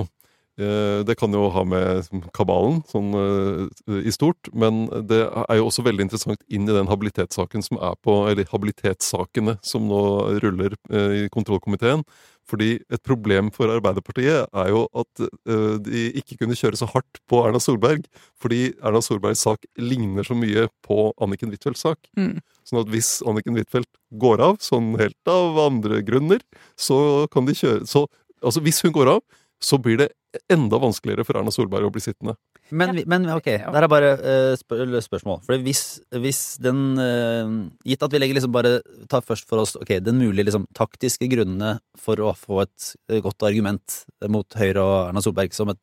[0.60, 5.66] eh, Det kan jo ha med kabalen sånn eh, i stort, men det er jo
[5.66, 10.04] også veldig interessant inn i den habilitetssaken som er på Eller habilitetssakene som nå
[10.46, 12.06] ruller i kontrollkomiteen.
[12.46, 17.20] Fordi et problem for Arbeiderpartiet er jo at uh, de ikke kunne kjøre så hardt
[17.30, 18.06] på Erna Solberg,
[18.38, 21.98] fordi Erna Solbergs sak ligner så mye på Anniken Huitfeldts sak.
[22.18, 22.38] Mm.
[22.66, 23.90] Sånn at hvis Anniken Huitfeldt
[24.22, 26.44] går av, sånn helt av andre grunner,
[26.78, 28.06] så kan de kjøre så,
[28.44, 29.22] Altså, hvis hun går av,
[29.64, 30.10] så blir det
[30.52, 32.36] enda vanskeligere for Erna Solberg å bli sittende.
[32.74, 35.42] Men, men ok, der er bare uh, spør spørsmål.
[35.46, 35.84] For hvis,
[36.18, 37.52] hvis den uh,
[37.86, 41.28] Gitt at vi legger liksom bare tar først for oss ok, den mulige liksom, taktiske
[41.30, 44.00] grunnene for å få et eh, godt argument
[44.32, 45.78] mot Høyre og Erna Solberg som, et,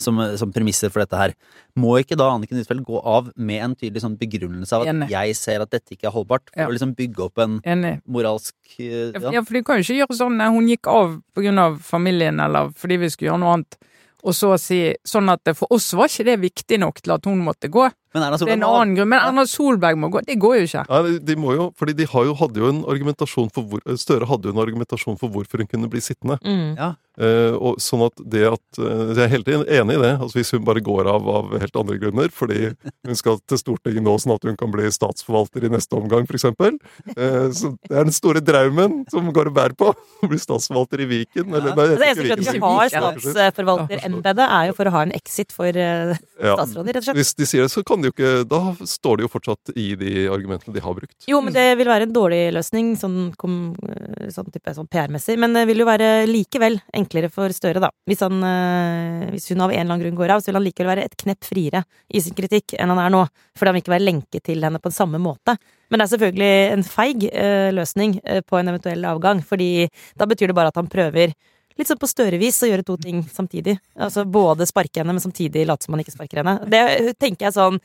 [0.00, 1.34] som, som premisser for dette her,
[1.78, 5.10] må ikke da Anniken Huitfeldt gå av med en tydelig sånn begrunnelse av at Enig.
[5.12, 6.70] jeg ser at dette ikke er holdbart, for Ja.
[6.70, 7.96] å liksom bygge opp en Enig.
[8.06, 9.42] moralsk uh, Ja, ja.
[9.42, 12.70] for du kan jo ikke gjøre sånn hun gikk av på grunn av familien, eller
[12.78, 13.80] fordi vi skulle gjøre noe annet,
[14.22, 17.42] og så si sånn at for oss var ikke det viktig nok til at hun
[17.44, 17.88] måtte gå.
[18.14, 19.10] Men Erna Det er en annen grunn.
[19.12, 20.22] Men Erna Solberg må gå.
[20.26, 20.86] Det går jo ikke.
[20.90, 24.26] Nei, de må jo, fordi de har jo, hadde jo en argumentasjon for hvor, Støre
[24.30, 26.40] hadde jo en argumentasjon for hvorfor hun kunne bli sittende.
[26.42, 26.74] Mm.
[26.78, 26.94] Ja.
[27.20, 30.12] Eh, og sånn at det at eh, Jeg er helt enig i det.
[30.14, 34.04] Altså Hvis hun bare går av av helt andre grunner, fordi hun skal til Stortinget
[34.06, 36.46] nå sånn at hun kan bli statsforvalter i neste omgang, f.eks.
[36.48, 39.90] Eh, så det er den store draumen som går og bærer på.
[39.92, 41.50] Å bli statsforvalter i Viken.
[41.50, 45.14] Eller, nei, Altså, eneste grunnen til de har statsforvalterembedet, er jo for å ha en
[45.16, 47.20] exit for eh, statsråder, rett og slett.
[47.20, 49.92] Hvis de sier det, så kan de jo ikke Da står de jo fortsatt i
[49.98, 51.16] de argumentene de har brukt.
[51.30, 55.38] Jo, men det vil være en dårlig løsning, sånn, sånn, sånn PR-messig.
[55.40, 57.90] Men det vil jo være likevel enklere for Støre, da.
[58.08, 60.66] Hvis, han, eh, hvis hun av en eller annen grunn går av, så vil han
[60.68, 63.24] likevel være et knepp friere i sin kritikk enn han er nå.
[63.58, 65.56] Fordi han vil ikke være lenket til henne på den samme måte.
[65.90, 70.28] Men det er selvfølgelig en feig eh, løsning eh, på en eventuell avgang, fordi da
[70.30, 71.34] betyr det bare at han prøver
[71.80, 73.78] Litt sånn på Støre-vis å gjøre to ting samtidig.
[73.96, 76.58] Altså både sparke henne, men samtidig late som man ikke sparker henne.
[76.68, 77.80] Det tenker jeg sånn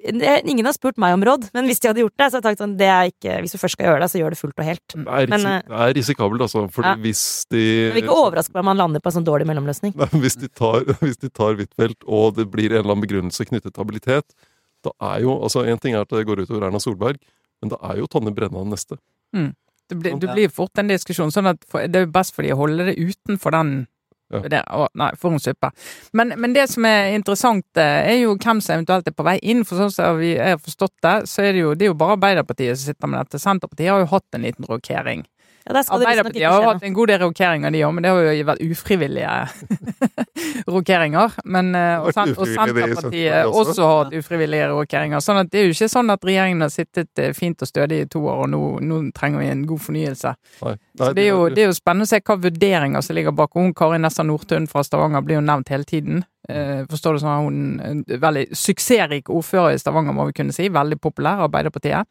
[0.00, 2.56] Ingen har spurt meg om råd, men hvis de hadde gjort det, så hadde jeg
[2.56, 4.62] sagt sånn det er ikke, Hvis du først skal gjøre det, så gjør det fullt
[4.62, 4.84] og helt.
[4.94, 6.62] Det er, Men, eh, det er risikabelt, altså.
[6.72, 6.94] For Ja.
[6.94, 9.96] hvis de Det vil ikke overraske meg om han lander på en sånn dårlig mellomløsning.
[9.96, 13.44] Nei, hvis de tar, hvis de tar Huitfeldt, og det blir en eller annen begrunnelse
[13.44, 14.24] knyttet til habilitet,
[14.86, 17.18] da er jo altså En ting er at det går utover Erna Solberg,
[17.60, 18.96] men da er jo Tonje Brenna den neste.
[19.90, 21.32] Det blir, du blir fort en diskusjon.
[21.34, 23.80] Sånn at for, det er best for de å holde det utenfor den
[24.30, 24.38] Ja.
[24.46, 25.72] det, å, Nei, for en suppe.
[26.14, 29.40] Men, men det som er interessant, eh, er jo hvem som eventuelt er på vei
[29.42, 29.64] inn.
[29.66, 32.14] For sånn som vi har forstått det, så er det jo, det er jo bare
[32.14, 33.42] Arbeiderpartiet som sitter med dette.
[33.42, 35.26] Senterpartiet har jo hatt en liten rokering.
[35.66, 38.12] Ja, der skal Arbeiderpartiet har jo hatt en god del rokeringer, de òg, men det
[38.14, 39.34] har jo vært ufrivillige
[40.74, 41.36] rokeringer.
[41.44, 43.60] Men, eh, og, sen, og i Senterpartiet også.
[43.74, 45.24] også har hatt ufrivillige rokeringer.
[45.24, 48.00] Sånn at det er jo ikke sånn at regjeringen har sittet eh, fint og stødig
[48.06, 50.34] i to år, og nå, nå trenger vi en god fornyelse.
[50.64, 53.36] Nei, Så det er, jo, det er jo spennende å se hva vurderinger som ligger
[53.36, 53.52] bak.
[53.60, 56.24] Hun Kari Nessa Nordtun fra Stavanger blir jo nevnt hele tiden.
[56.50, 60.68] Eh, forstår du sånn Hun en veldig suksessrik ordfører i Stavanger, må vi kunne si.
[60.72, 62.08] Veldig populær, Arbeiderpartiet.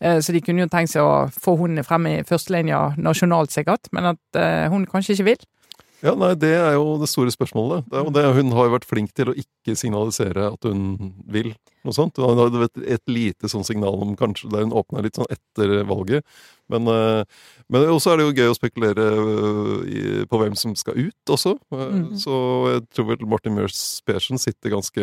[0.00, 3.90] Eh, så de kunne jo tenkt seg å få hun frem i førstelinja nasjonalt, sikkert.
[3.96, 5.46] Men at eh, hun kanskje ikke vil.
[6.04, 7.86] Ja, nei, det er jo det store spørsmålet.
[7.88, 11.14] Det er jo det, hun har jo vært flink til å ikke signalisere at hun
[11.32, 11.54] vil
[11.86, 12.18] noe sånt.
[12.20, 15.72] Hun hadde et, et lite sånn signal om kanskje der hun åpna litt sånn etter
[15.88, 16.26] valget.
[16.68, 17.22] Men, eh,
[17.70, 19.06] men også er det jo gøy å spekulere
[19.86, 21.56] eh, på hvem som skal ut også.
[21.72, 22.18] Eh, Mhm.
[22.20, 22.34] Så
[22.74, 25.00] jeg tror vel Martin Mørs Persen sitter ganske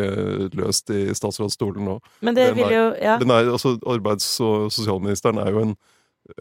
[0.54, 1.98] løst i statsrådsstolen nå.
[2.22, 3.16] Men det vil jo Ja.
[3.18, 5.76] Er, altså, arbeids- og sosialministeren er jo en,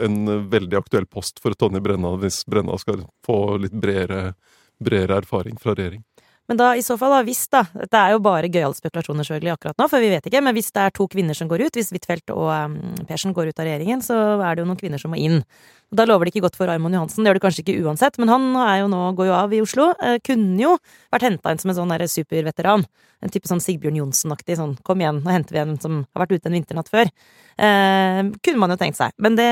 [0.02, 4.34] en veldig aktuell post for Tonje Brenna hvis Brenna skal få litt bredere,
[4.84, 6.04] bredere erfaring fra regjering.
[6.48, 9.54] Men da, i så fall, da, hvis da Dette er jo bare gøyale spekulasjoner selvfølgelig
[9.54, 10.42] akkurat nå, for vi vet ikke.
[10.44, 12.76] Men hvis det er to kvinner som går ut, hvis Huitfeldt og um,
[13.08, 15.40] Persen går ut av regjeringen, så er det jo noen kvinner som må inn.
[15.94, 18.18] Og da lover det ikke godt for Raymond Johansen, det gjør det kanskje ikke uansett,
[18.18, 19.92] men han er jo nå, går jo av i Oslo.
[20.02, 20.72] Eh, kunne jo
[21.14, 22.88] vært henta inn som en sånn superveteran.
[23.24, 26.42] En type sånn Sigbjørn Johnsen-aktig sånn kom igjen, nå henter vi en som har vært
[26.42, 27.12] ute en vinternatt før.
[27.54, 29.14] Eh, kunne man jo tenkt seg.
[29.22, 29.48] Men det,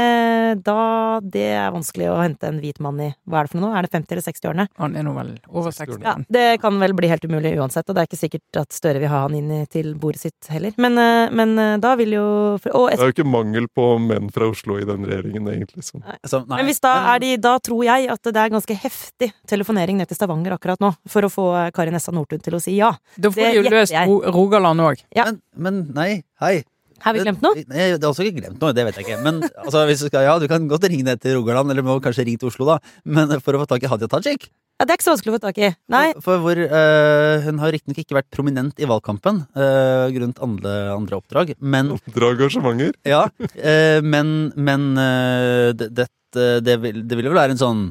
[0.65, 3.69] da, det er vanskelig å hente en hvit mann i Hva er det for noe
[3.69, 3.77] nå?
[3.77, 4.65] Er det 50- eller 60-årene?
[4.81, 6.07] Han er nå vel over 60 60.
[6.07, 9.03] Ja, det kan vel bli helt umulig uansett, og det er ikke sikkert at Støre
[9.03, 10.73] vil ha han inn til bordet sitt heller.
[10.81, 12.25] Men, eh, men eh, da vil jo
[12.57, 15.85] Og Det er jo ikke mangel på menn fra Oslo i den regjeringen, egentlig.
[15.85, 16.01] Så.
[16.31, 19.31] Så, nei, Men hvis da er de, da tror jeg at det er ganske heftig
[19.49, 22.77] telefonering ned til Stavanger akkurat nå, for å få Kari Nessa Nordtun til å si
[22.79, 22.93] ja.
[23.17, 24.19] Da får Det de jo løst jeg.
[24.31, 25.03] Rogaland òg.
[25.15, 25.27] Ja.
[25.27, 26.11] Men, men nei,
[26.43, 26.61] hei.
[27.01, 27.57] Har vi glemt noe?
[27.65, 29.21] Nei, det er også ikke glemt noe, det vet jeg ikke.
[29.25, 31.97] Men altså, hvis du skal, ja, du kan godt ringe ned til Rogaland, eller må
[32.03, 32.77] kanskje ringe til Oslo, da.
[33.03, 34.51] Men for å få tak i Hadia Tajik.
[34.81, 35.67] Ja, det er ikke så vanskelig å få tak i.
[35.93, 36.05] Nei.
[36.15, 40.71] For, for hvor eh, Hun har riktignok ikke vært prominent i valgkampen uh, grunnet andre,
[40.95, 42.95] andre oppdrag, men Dra engasjementer.
[43.05, 47.83] Ja, eh, men, men eh, det, dette, det, vil, det vil vel være en sånn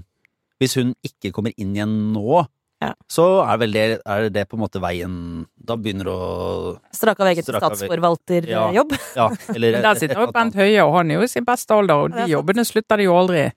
[0.61, 2.46] Hvis hun ikke kommer inn igjen nå,
[2.81, 2.94] Ja.
[3.12, 6.18] så er vel det, er det på en måte veien Da begynner å
[6.96, 8.94] Strake av Strak av statsforvalterjobb.
[9.16, 11.76] Ja, eller Men der sitter jo Bent Høie, og han er jo i sin beste
[11.76, 13.50] alder, og Ja, det de jobbene slutter de jo aldri.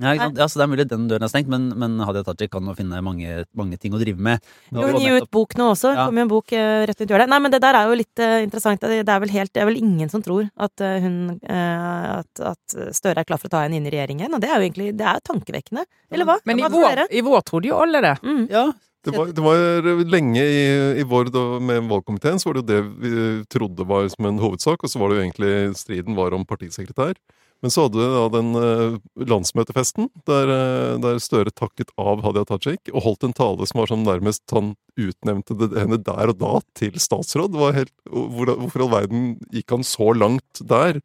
[0.00, 0.38] Ja, ikke sant?
[0.40, 2.74] ja, så det er mulig den døren er stengt, men, men Hadia Tajik kan jo
[2.78, 4.42] finne mange, mange ting å drive med.
[4.72, 5.92] Jo, hun gir jo ut bok nå også.
[5.92, 6.06] Ja.
[6.08, 7.32] Kommer jo en bok uh, rett rundt hjørnet.
[7.32, 8.80] Nei, men det der er jo litt uh, interessant.
[8.80, 11.18] Det er vel helt Det er vel ingen som tror at uh, hun
[11.50, 14.32] at, at Støre er klar for å ta henne inn i regjeringen.
[14.34, 15.84] Og det er jo egentlig Det er jo tankevekkende.
[16.10, 16.38] Eller hva?
[16.48, 18.14] Men i Hva vår, i vår trodde jo alle det.
[18.24, 18.46] Mm.
[18.52, 18.70] Ja,
[19.04, 20.64] Det var, det var lenge i,
[21.00, 23.12] i vår da, med valgkomiteen, så var det jo det vi
[23.48, 27.14] trodde var som en hovedsak, og så var det jo egentlig striden var om partisekretær.
[27.60, 28.94] Men så hadde du da den eh,
[29.28, 33.90] landsmøtefesten, der, eh, der Støre takket av Hadia Tajik og holdt en tale som var
[33.90, 37.52] sånn nærmest Han utnevnte det, henne der og da til statsråd.
[37.52, 41.02] Det var helt, hvor, hvorfor i all verden gikk han så langt der?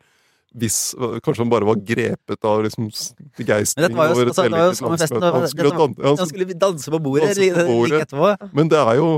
[0.56, 2.88] Hvis Kanskje han bare var grepet av liksom
[3.36, 5.20] begeistring dette var jo, over et altså, vellykket festen.
[5.20, 5.32] landsmøte.
[5.36, 8.02] Han skulle dan- ja, han skulle danse på bordet Danse på like bordet.
[8.08, 8.54] etterpå.
[8.56, 9.10] men det er jo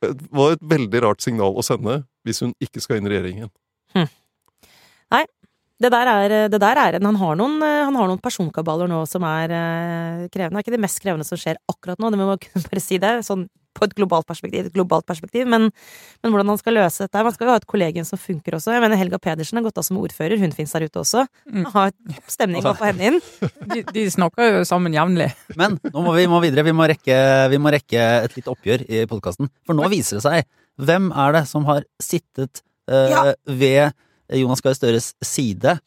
[0.00, 3.50] det var et veldig rart signal å sende hvis hun ikke skal inn i regjeringen.
[5.80, 9.24] Det der er, det der er Han har noen, han har noen personkabaler nå som
[9.24, 10.58] er eh, krevende.
[10.58, 12.84] Det er ikke det mest krevende som skjer akkurat nå, det må man kunne bare
[12.84, 13.14] si det.
[13.26, 15.46] Sånn på et globalt perspektiv, et globalt perspektiv.
[15.48, 15.68] Men,
[16.20, 18.72] men hvordan han skal løse dette Man skal jo ha et kollegium som funker også.
[18.74, 21.22] Jeg mener Helga Pedersen har gått av som ordfører, hun fins der ute også.
[21.46, 21.68] Mm.
[21.72, 23.20] Ha et stemning på henne inn.
[23.70, 25.30] De, de snakker jo sammen jevnlig.
[25.56, 26.66] Men nå må vi må videre.
[26.66, 27.16] Vi må rekke,
[27.54, 29.48] vi må rekke et litt oppgjør i podkasten.
[29.64, 33.24] For nå viser det seg hvem er det som har sittet eh, Ja.
[33.46, 33.94] ved
[34.38, 35.78] Jonas Gahr Støres side,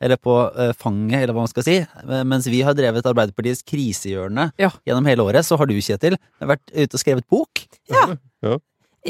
[0.00, 1.76] eller på eh, fanget, eller hva man skal si.
[1.82, 4.70] Eh, Mens vi har drevet Arbeiderpartiets krisehjørne Ja.
[4.86, 7.64] gjennom hele året, så har du, Kjetil, vært ute og skrevet bok.
[7.90, 8.04] Ja.
[8.46, 8.58] Ja.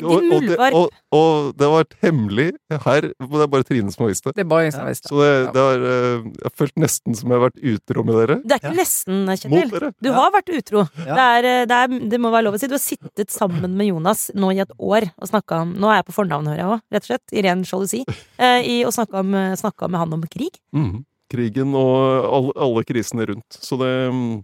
[0.02, 2.46] Din Og, og, det, og, og det har vært hemmelig
[2.84, 3.08] her.
[3.18, 4.34] Det er bare Trine som har visst det.
[4.38, 5.08] Det er bare visste.
[5.10, 8.18] Så det, det er, eh, jeg har følt nesten som jeg har vært utro med
[8.20, 8.38] dere.
[8.44, 9.92] Det er ikke nesten, Mot Kjetil.
[10.00, 10.14] Du Ja.
[10.20, 10.84] har vært utro.
[11.06, 11.14] Ja.
[11.18, 12.70] Det, er, eh, det, er, det må være lov å si.
[12.70, 16.00] Du har sittet sammen med Jonas nå i et år og snakka om Nå er
[16.02, 17.36] jeg på fornavn, hører jeg òg, rett og slett.
[17.38, 18.04] I ren sjalusi.
[18.38, 20.58] Eh, i, og snakka om, snakka med han om krig.
[20.74, 21.04] Mhm.
[21.28, 23.52] Krigen og alle, alle krisene rundt.
[23.52, 24.38] Så det, mm,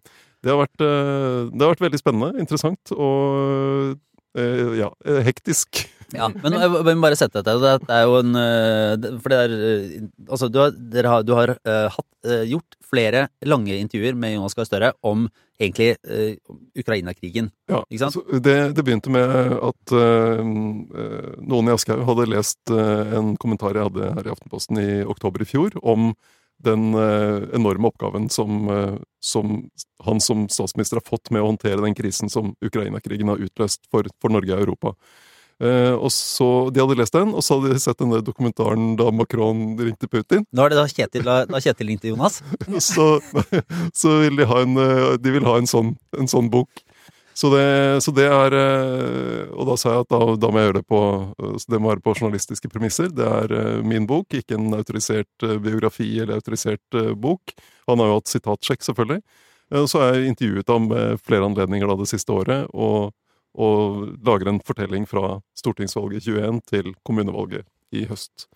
[0.45, 3.95] det, har vært, eh, det har vært veldig spennende, interessant og
[4.39, 5.85] eh, ja, eh, hektisk.
[6.15, 7.71] Ja, men jeg må bare sette dette.
[7.83, 9.95] Det er jo en eh, For det er eh,
[10.29, 10.77] Altså, du har,
[11.09, 15.25] har, du har eh, hatt, eh, gjort flere lange intervjuer med Jonas Gahr Støre om
[15.59, 16.37] egentlig eh,
[16.79, 17.51] Ukraina-krigen.
[17.71, 18.17] Ja, Ikke sant?
[18.17, 23.35] så det, det begynte med at eh, eh, noen i Aschehoug hadde lest eh, en
[23.41, 26.13] kommentar jeg hadde her i Aftenposten i oktober i fjor, om
[26.67, 29.57] den eh, enorme oppgaven som, eh, som
[30.05, 34.09] han som statsminister har fått med å håndtere den krisen som Ukraina-krigen har utløst for,
[34.21, 34.95] for Norge og Europa.
[35.63, 39.11] Eh, og så, De hadde lest den, og så hadde de sett denne dokumentaren da
[39.15, 40.45] Macron ringte Putin.
[40.53, 42.43] Nå er det da Kjetil, da, Kjetil ringte Jonas.
[42.91, 43.09] så,
[44.01, 44.81] så vil de ha en,
[45.21, 46.84] de vil ha en, sånn, en sånn bok.
[47.35, 50.69] Så det, så det er eh, Og da sa jeg at da, da må jeg
[50.69, 51.01] gjøre det på
[51.35, 53.11] eh, det må være på journalistiske premisser.
[53.11, 57.57] Det er eh, min bok, ikke en autorisert biografi eller autorisert bok.
[57.91, 59.21] Han har jo hatt sitatsjekk, selvfølgelig.
[59.75, 63.15] Og så har jeg intervjuet ham ved flere anledninger da det siste året, og,
[63.59, 67.67] og lager en fortelling fra stortingsvalget 21 til kommunevalget
[67.97, 68.47] i høst.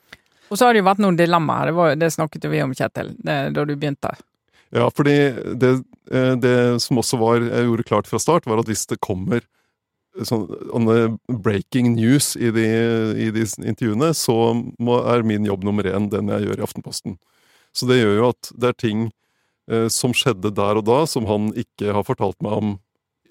[0.48, 1.72] Og så har det jo vært noen dilemmaer.
[1.72, 4.14] Det, det snakket jo vi om, Kjetil, det, da du begynte.
[4.74, 5.16] Ja, fordi
[5.60, 5.70] det,
[6.12, 9.44] eh, det som også var, jeg gjorde klart fra start, var at hvis det kommer
[10.26, 12.66] sånne breaking news i de,
[13.22, 14.34] i de intervjuene, så
[14.78, 17.16] må, er min jobb nummer én den jeg gjør i Aftenposten.
[17.76, 19.06] Så det gjør jo at det er ting
[19.70, 22.76] eh, som skjedde der og da, som han ikke har fortalt meg om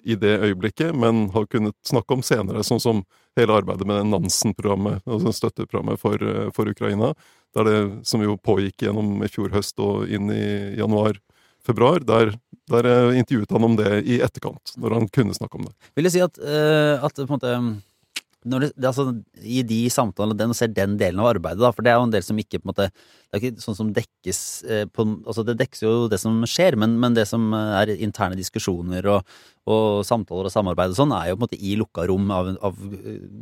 [0.08, 3.02] i det øyeblikket, men har kunnet snakke om senere, sånn som
[3.36, 7.12] hele arbeidet med Nansen-programmet, altså støtteprogrammet for, eh, for Ukraina,
[7.58, 10.44] der det, som jo pågikk gjennom i fjor høst og inn i
[10.78, 12.32] januar-februar, der,
[12.70, 15.74] der eh, intervjuet han om det i etterkant, når han kunne snakke om det.
[15.98, 17.54] Vil jeg si at, uh, at på en måte
[18.46, 19.04] når det, det, altså,
[19.42, 22.12] I de samtalene den ser den delen av arbeidet, da, for det er jo en
[22.14, 25.42] del som ikke på en måte Det er ikke sånn som dekkes eh, på Altså,
[25.46, 29.34] det dekkes jo det som skjer, men, men det som er interne diskusjoner og,
[29.68, 32.52] og samtaler og samarbeid og sånn, er jo på en måte i lukka rom av,
[32.64, 32.78] av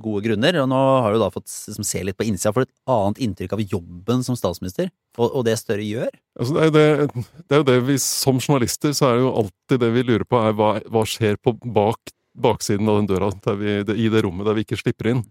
[0.02, 0.58] gode grunner.
[0.62, 3.56] Og nå har du da fått liksom, se litt på innsida, for et annet inntrykk
[3.58, 6.10] av jobben som statsminister, og, og det Støre gjør.
[6.40, 9.84] Altså, det, er det, det, jo det vi som journalister, så er det jo alltid
[9.84, 13.80] det vi lurer på, er hva, hva skjer på bak baksiden av den døra vi,
[13.86, 15.24] det, i det rommet der vi ikke slipper inn.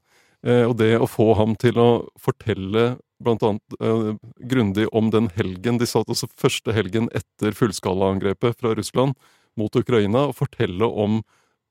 [0.46, 1.90] Eh, og det å få ham til å
[2.22, 4.12] fortelle blant annet eh,
[4.52, 9.16] grundig om den helgen de satt, altså første helgen etter fullskalaangrepet fra Russland
[9.60, 11.22] mot Ukraina, og fortelle om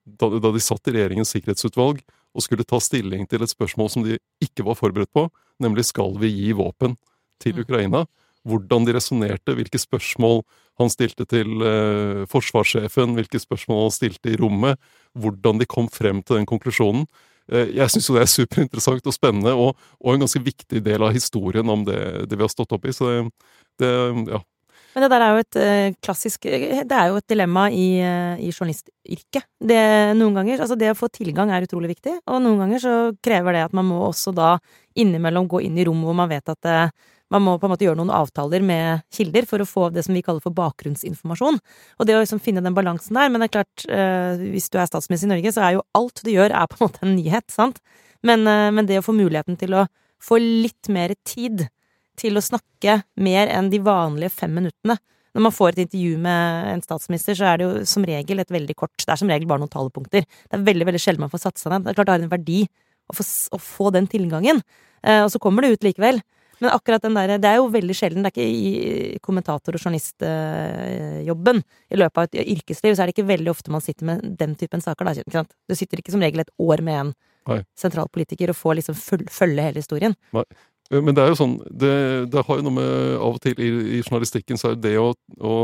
[0.05, 2.03] da, da de satt i regjeringens sikkerhetsutvalg
[2.35, 5.29] og skulle ta stilling til et spørsmål som de ikke var forberedt på,
[5.63, 6.97] nemlig skal vi gi våpen
[7.43, 8.07] til mm.
[8.45, 10.43] Hvordan de resonnerte, hvilke spørsmål
[10.81, 14.81] han stilte til eh, forsvarssjefen, hvilke spørsmål han stilte i rommet,
[15.15, 17.07] hvordan de kom frem til den konklusjonen.
[17.53, 21.05] Eh, jeg syns jo det er superinteressant og spennende, og, og, en ganske viktig del
[21.05, 22.95] av historien om det, det vi har stått oppi.
[22.97, 23.23] Så det,
[23.83, 23.93] det,
[24.35, 24.43] ja.
[24.95, 28.39] Men det der er jo et eh, klassisk Det er jo et dilemma i, uh,
[28.39, 29.49] i journalistyrket.
[29.59, 29.81] Det,
[30.15, 33.59] noen ganger, altså det å få tilgang er utrolig viktig, og noen ganger så krever
[33.59, 34.55] det at man må også da
[34.95, 37.87] innimellom gå inn i rom hvor man vet at uh, man må på en måte
[37.87, 41.61] gjøre noen avtaler med kilder for å få det som vi kaller for bakgrunnsinformasjon.
[41.99, 43.31] Og det å liksom finne den balansen der.
[43.33, 46.23] Men det er klart, eh, hvis du er statsminister i Norge, så er jo alt
[46.25, 47.81] du gjør, er på en måte en nyhet, sant?
[48.23, 49.87] Men, eh, men det å få muligheten til å
[50.23, 51.67] få litt mer tid
[52.17, 54.97] til å snakke mer enn de vanlige fem minuttene
[55.35, 58.53] når man får et intervju med en statsminister, så er det jo som regel et
[58.55, 60.23] veldig kort Det er som regel bare noen talepunkter.
[60.23, 61.83] Det er veldig veldig sjelden man får satt ned.
[61.83, 62.61] Det er klart det har en verdi
[63.11, 64.63] å få, å få den tilgangen.
[65.03, 66.23] Eh, og så kommer det ut likevel.
[66.61, 68.25] Men akkurat den der, det er jo veldig sjelden.
[68.25, 71.63] Det er ikke i kommentator- og journalistjobben.
[71.91, 74.55] I løpet av et yrkesliv så er det ikke veldig ofte man sitter med den
[74.61, 75.11] typen saker.
[75.11, 75.45] Da.
[75.69, 77.15] Du sitter ikke som regel et år med en
[77.51, 77.61] Nei.
[77.77, 78.97] sentralpolitiker og får liksom
[79.31, 80.17] følge hele historien.
[80.37, 80.47] Nei.
[80.93, 81.95] Men det er jo sånn Det,
[82.29, 85.15] det har jo noe med Av og til i, i journalistikken så er det å,
[85.41, 85.55] å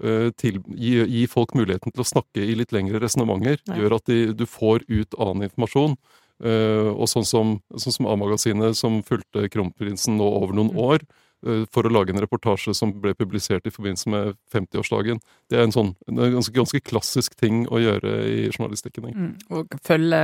[0.00, 4.08] eh, til, gi, gi, folk muligheten til å snakke i litt lengre resonnementer, gjør at
[4.08, 5.98] de, du får ut annen informasjon.
[6.42, 10.80] Uh, og sånn som, sånn som A-magasinet, som fulgte kronprinsen nå over noen mm.
[10.82, 11.04] år,
[11.46, 15.22] uh, for å lage en reportasje som ble publisert i forbindelse med 50-årsdagen.
[15.48, 19.06] Det er en sånn en ganske, ganske, klassisk ting å gjøre i journalistikken.
[19.14, 19.32] Mm.
[19.54, 20.20] Og følge,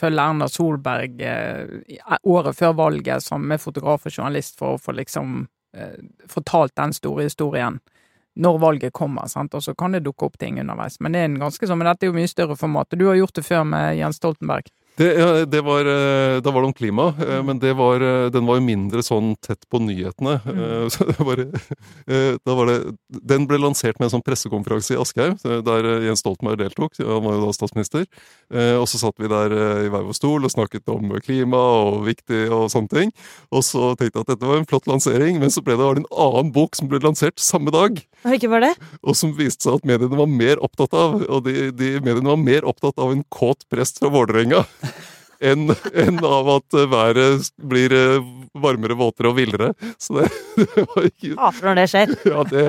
[0.00, 4.96] følge, Erna Solberg uh, året før valget som med fotograf og journalist for å få
[4.96, 5.42] liksom
[6.26, 7.76] fortalt den store historien
[8.42, 9.54] når valget kommer, sant?
[9.54, 10.96] og så kan det dukke opp ting underveis.
[10.98, 12.98] Men det er en ganske sånn, men dette er jo mye større format.
[12.98, 14.70] Du har gjort det før med Jens Stoltenberg.
[14.96, 17.46] Det, ja, det var, eh, da var det om klima, eh, mm.
[17.46, 20.40] men det var, eh, den var jo mindre sånn tett på nyhetene.
[20.44, 20.90] Mm.
[20.92, 21.40] Så det var,
[22.44, 22.76] da var det,
[23.08, 26.98] den ble lansert med en sånn pressekonferanse i Aschehoug, der Jens Stoltenberg deltok.
[27.00, 28.04] Han var jo da statsminister.
[28.50, 29.54] Og så satt vi der
[29.86, 33.12] i hver vår stol og snakket om klima og viktig og sånne ting.
[33.54, 36.08] Og så tenkte jeg at dette var en flott lansering, men så ble det en
[36.10, 38.00] annen bok som ble lansert samme dag.
[38.28, 38.74] Ikke var det?
[39.00, 41.20] Og som viste seg at mediene var mer opptatt av.
[41.24, 44.64] Og de, de mediene var mer opptatt av en kåt prest fra Vålerenga
[45.40, 48.28] enn en av at været blir eh,
[48.60, 49.70] varmere, våtere og villere.
[49.98, 50.28] Så det,
[50.60, 52.14] det var ikke Hater når det skjer.
[52.30, 52.66] Ja, det,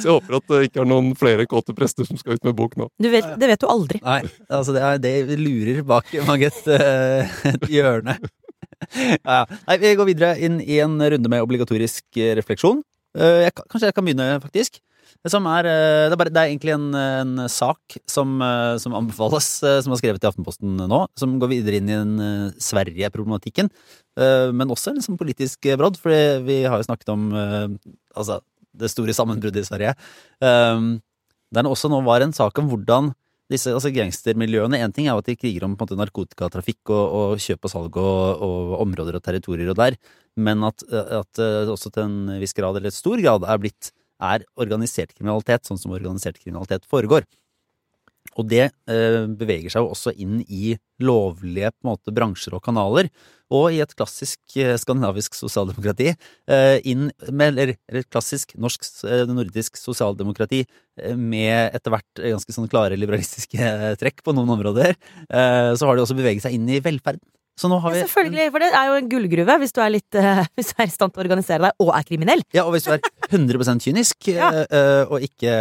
[0.00, 2.56] så jeg håper at det ikke er noen flere kåte prester som skal ut med
[2.58, 2.88] bok nå.
[3.02, 4.00] Vet, det vet du aldri.
[4.04, 8.18] Nei, altså det, er, det lurer bak mange et, eh, et hjørne.
[9.24, 12.82] Ja, Nei, vi går videre inn i en runde med obligatorisk refleksjon.
[13.16, 14.80] Eh, jeg, kanskje jeg kan begynne, faktisk.
[15.26, 18.94] Som er, eh, det, er bare, det er egentlig en, en sak som, eh, som,
[18.94, 23.70] anbefales, eh, som er skrevet i Aftenposten nå, som går videre inn i den Sverige-problematikken.
[24.16, 28.38] Men også en liksom politisk brodd, for vi har jo snakket om altså,
[28.72, 29.92] det store sammenbruddet i Sverige.
[30.40, 30.86] Der
[31.52, 33.10] det også nå var en sak om hvordan
[33.52, 37.04] disse altså gangstermiljøene Én ting er jo at de kriger om en måte, narkotikatrafikk og,
[37.04, 39.98] og, kjøp og salg og, og, områder og territorier og der,
[40.40, 43.92] men at, at også til en viss grad, eller et stor grad, er blitt
[44.22, 47.26] er organisert kriminalitet, sånn som organisert kriminalitet foregår.
[48.36, 52.64] Og det eh, beveger seg jo også inn i lovlige på en måte, bransjer og
[52.64, 53.08] kanaler.
[53.54, 56.10] Og i et klassisk eh, skandinavisk sosialdemokrati,
[56.50, 62.56] eh, inn med, eller, eller klassisk norsk, eh, nordisk sosialdemokrati eh, med etter hvert ganske
[62.56, 63.70] sånn klare liberalistiske
[64.02, 64.96] trekk på noen områder,
[65.26, 67.22] så har det også beveget seg inn i velferden.
[67.56, 69.94] Så nå har vi Ja, selvfølgelig, for det er jo en gullgruve hvis du er
[69.94, 72.44] litt uh, Hvis du er i stand til å organisere deg og er kriminell.
[72.56, 73.00] Ja, og hvis du er
[73.30, 74.50] 100 kynisk, Ja.
[74.66, 75.54] eh, og ikke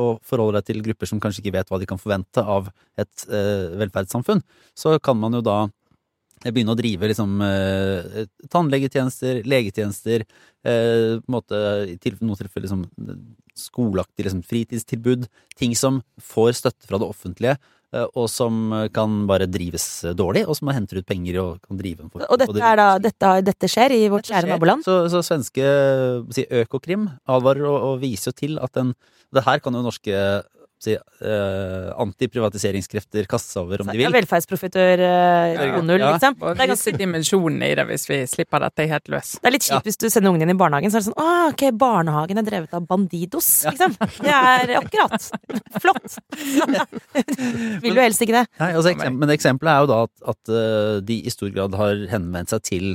[0.00, 2.70] og forholder deg til grupper som kanskje ikke vet hva de kan forvente av
[3.00, 4.42] et uh, velferdssamfunn,
[4.78, 5.58] så kan man jo da
[6.46, 7.34] begynne å drive liksom
[8.48, 10.22] tannlegetjenester, legetjenester,
[11.28, 12.86] måte i noen tilfeller liksom
[13.60, 15.26] skoleaktig liksom fritidstilbud,
[15.60, 17.58] ting som får støtte fra det offentlige,
[17.92, 22.04] og som kan bare drives dårlig, og som man henter ut penger og kan drive
[22.04, 24.84] en for- Og dette, da, dette, dette skjer i vårt kjære naboland.
[24.86, 25.64] Så, så svenske
[26.32, 28.94] si, Økokrim advarer og, og viser jo til at den
[29.34, 30.42] Det her kan jo norske
[30.84, 34.16] si, uh, antiprivatiseringskrefter kaste seg over om de Ja, vil.
[34.20, 35.66] Velferdsprofitør uh, Ja.
[35.80, 36.12] 2.0, Ja.
[36.14, 36.38] liksom.
[36.40, 39.32] Bare Det er, ganske, dimensjonen i det hvis vi slipper dette helt løs.
[39.40, 41.20] det er litt kjipt hvis du sender ungen din i barnehagen, så er det sånn
[41.20, 43.96] Å, ok, barnehagen er drevet av Bandidos, liksom.
[44.20, 45.30] Det er akkurat.
[45.80, 46.18] Flott.
[47.84, 48.46] Vil du helst ikke det?
[48.60, 51.76] Nei, altså, eksempel, men eksempelet er jo da at, at uh, de i stor grad
[51.78, 52.92] har henvendt seg til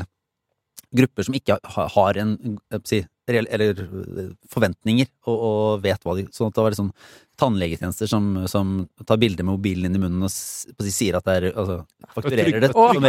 [0.95, 2.35] grupper som ikke har, en
[2.87, 6.91] si, eller eh, forventninger, og, og vet hva de Sånn at det var liksom
[7.39, 8.73] tannlegetjenester som, som
[9.05, 11.77] tar bilder med mobilen inn i munnen og sier at det er altså,
[12.15, 12.69] fakturerer det.
[12.75, 13.03] Å, som-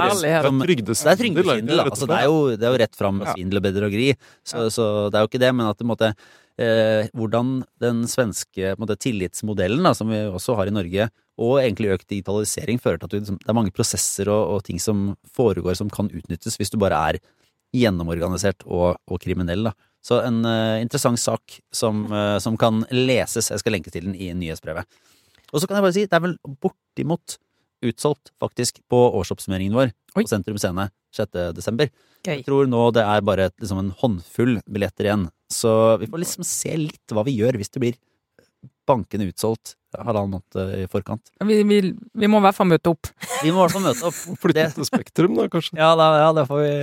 [0.47, 0.59] som-
[1.05, 1.85] Det er trygdesvindel, da.
[1.91, 4.09] Altså, det, er jo, det er jo rett fram med svindel og bedrageri.
[4.45, 6.11] Så, så det er jo ikke det, men at det, måtte
[6.59, 7.55] eh, hvordan
[7.85, 11.09] den svenske måte, tillitsmodellen, da, som vi også har i Norge,
[11.39, 14.63] og egentlig økt digitalisering, fører til at du, liksom, det er mange prosesser og, og
[14.65, 17.19] ting som foregår som kan utnyttes hvis du bare er
[17.77, 19.69] gjennomorganisert og, og kriminell.
[19.69, 19.73] Da.
[20.07, 23.51] Så en uh, interessant sak som, uh, som kan leses.
[23.51, 24.87] Jeg skal lenke til den i nyhetsbrevet.
[25.53, 27.39] Og så kan jeg bare si, det er vel bortimot
[27.87, 30.23] utsolgt, faktisk, på årsoppsummeringen vår Oi.
[30.23, 31.33] på Sentrum Scene 6.
[31.57, 31.91] desember.
[32.27, 32.39] Gøy.
[32.39, 35.27] Jeg tror nå det er bare liksom en håndfull billetter igjen.
[35.53, 37.99] Så vi får liksom se litt hva vi gjør hvis det blir
[38.87, 41.23] bankende utsolgt halvannen måned i forkant.
[41.45, 41.79] Vi, vi,
[42.15, 43.05] vi må i hvert fall møte opp.
[43.43, 44.19] Vi må i hvert fall møte opp.
[44.43, 45.79] Flytte til Spektrum, da, kanskje.
[45.81, 46.75] Ja, da, ja, det får vi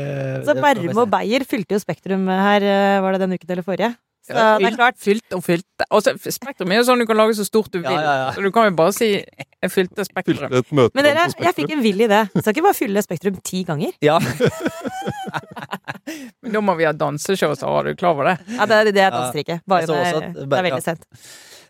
[0.47, 3.65] Så det Bærum og Beyer fylte jo Spektrum her, eh, var det den uken eller
[3.67, 3.91] forrige?
[4.23, 4.95] Så Ja, det er klart.
[5.03, 5.65] Fylt og fylt.
[5.91, 7.89] Altså, Spektrum er jo sånn du kan lage så stort du vil.
[7.91, 8.27] Ja, ja, ja.
[8.31, 10.47] Så du kan jo bare si 'jeg fylte Spektrum'.
[10.47, 12.21] Fylte et møte Men dere, på jeg fikk en vill idé.
[12.31, 13.91] Skal ikke bare fylle Spektrum ti ganger?
[14.01, 14.19] Ja.
[16.41, 18.37] Men da må vi ha danseshow, så er du klar over det?
[18.55, 19.17] Ja, det, det er Ja.
[19.17, 19.59] danser ikke.
[19.67, 21.05] Bare det er, det er veldig sent.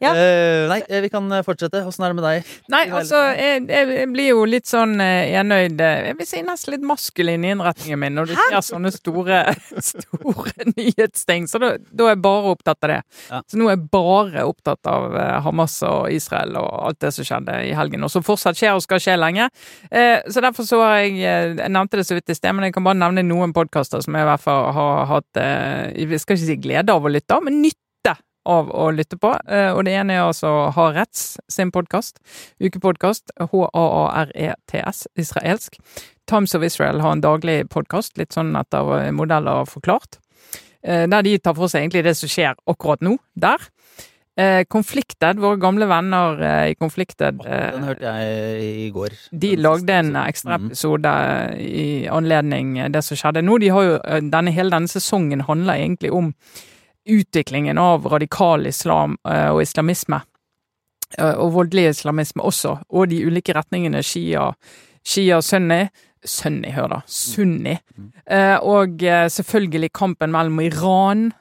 [0.03, 0.11] Ja.
[0.13, 1.83] Uh, nei, eh, vi kan eh, fortsette.
[1.87, 2.51] Åssen er det med deg?
[2.71, 7.45] Nei, altså, jeg, jeg, blir jo litt sånn enøyd Jeg vil si nesten litt maskulin
[7.45, 9.41] i innretningen min når du ser sånne store,
[9.91, 11.47] store nyhetsting.
[11.51, 12.99] Så da, da er jeg bare opptatt av det.
[13.29, 13.41] Ja.
[13.49, 17.57] Så nå er jeg bare opptatt av Hamas og Israel og alt det som skjedde
[17.67, 19.49] i helgen, og som fortsatt skjer og skal skje lenge.
[19.89, 22.85] Så derfor så har jeg Jeg nevnte det så vidt i sted, men jeg kan
[22.85, 26.59] bare nevne noen podkaster som jeg i hvert fall har hatt Jeg skal ikke si
[26.63, 27.82] glede av å lytte men nytte
[28.45, 29.33] av å lytte på.
[29.47, 32.19] Eh, Og det ene er altså Haaretz sin podkast.
[32.61, 33.31] Ukepodkast.
[33.39, 35.07] H-a-a-r-e-t-s.
[35.15, 35.77] E Israelsk.
[36.27, 40.19] Times of Israel har en daglig podkast, litt sånn etter eh, modeller forklart.
[40.83, 43.57] Eh, Der de tar for seg egentlig det som skjer akkurat nå, der.
[44.65, 49.13] Konflikted, våre gamle venner eh, i Conflicted eh, Den hørte jeg i går.
[49.31, 50.65] de lagde en ekstra Mhm.
[50.71, 51.11] episode
[51.61, 53.59] i anledning det som skjedde nå.
[53.61, 56.33] De har jo, eh, denne, hele denne sesongen handler egentlig om
[57.09, 60.21] utviklingen av radikal islam eh, og islamisme.
[61.17, 64.51] Eh, Og voldelig islamisme også, og de ulike retningene shia,
[65.05, 65.87] shia sunni.
[66.23, 66.99] Sunni, hør da.
[67.05, 67.77] Sunni.
[67.97, 68.11] Mm.
[68.25, 71.33] Eh, Og selvfølgelig kampen mellom Iran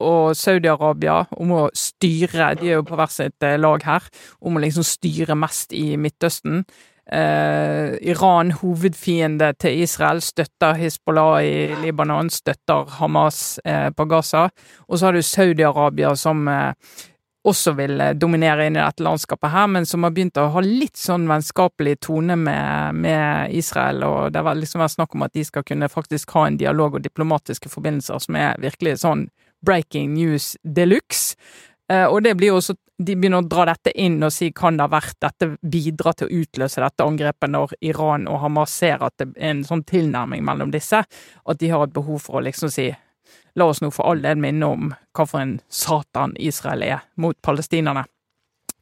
[0.00, 4.02] og Saudi-Arabia om å styre De er jo på hvert sitt lag her.
[4.40, 6.64] Om å liksom styre mest i Midtøsten.
[7.12, 14.48] Eh, Iran, hovedfiende til Israel, støtter Hizbollah i Libanon, støtter Hamas eh, på Gaza.
[14.88, 16.72] Og så har du Saudi-Arabia som eh,
[17.44, 20.62] også vil eh, dominere inn i dette landskapet her, men som har begynt å ha
[20.64, 25.34] litt sånn vennskapelig tone med, med Israel, og det har liksom vært snakk om at
[25.36, 29.28] de skal kunne faktisk ha en dialog og diplomatiske forbindelser som er virkelig sånn
[29.66, 31.36] breaking news de luxe.
[31.90, 34.76] Eh, og det blir jo også De begynner å dra dette inn og si kan
[34.76, 39.00] det ha vært dette bidra til å utløse dette angrepet når Iran og Hamas ser
[39.00, 42.44] at det er en sånn tilnærming mellom disse, at de har et behov for å
[42.44, 42.90] liksom si
[43.58, 47.34] La oss nå for all del minne om hva for en satan Israel er mot
[47.42, 48.04] palestinerne.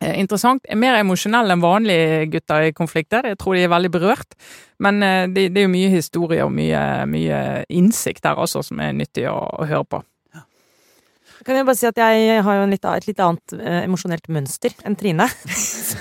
[0.01, 0.67] Eh, interessant.
[0.69, 3.27] Er mer emosjonell enn vanlige gutter i konflikter.
[3.27, 4.37] Jeg tror de er veldig berørt.
[4.85, 7.41] Men eh, det, det er jo mye historie og mye, mye
[7.73, 10.03] innsikt der altså, som er nyttig å, å høre på.
[11.49, 14.27] Kan jeg bare si at jeg har jo en litt, et litt annet eh, emosjonelt
[14.37, 15.25] mønster enn Trine.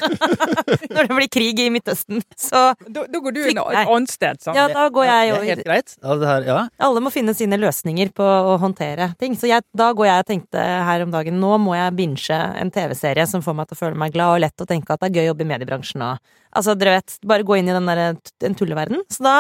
[0.92, 4.60] Når det blir krig i Midtøsten, så Da, da går du et annet sted, sant?
[4.60, 5.94] ja, da går jeg jo helt greit.
[6.02, 6.58] Ja, det her, ja.
[6.90, 9.38] Alle må finne sine løsninger på å håndtere ting.
[9.40, 12.74] Så jeg, da går jeg og tenkte her om dagen nå må jeg binche en
[12.74, 15.14] TV-serie som får meg til å føle meg glad og lett og tenke at det
[15.14, 17.86] er gøy å jobbe i mediebransjen og Altså, dere vet, bare gå inn i den
[17.86, 18.00] der
[18.48, 19.04] en tulleverden.
[19.14, 19.34] Så da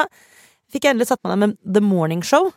[0.69, 2.51] fikk jeg endelig satt meg ned med The Morning Show.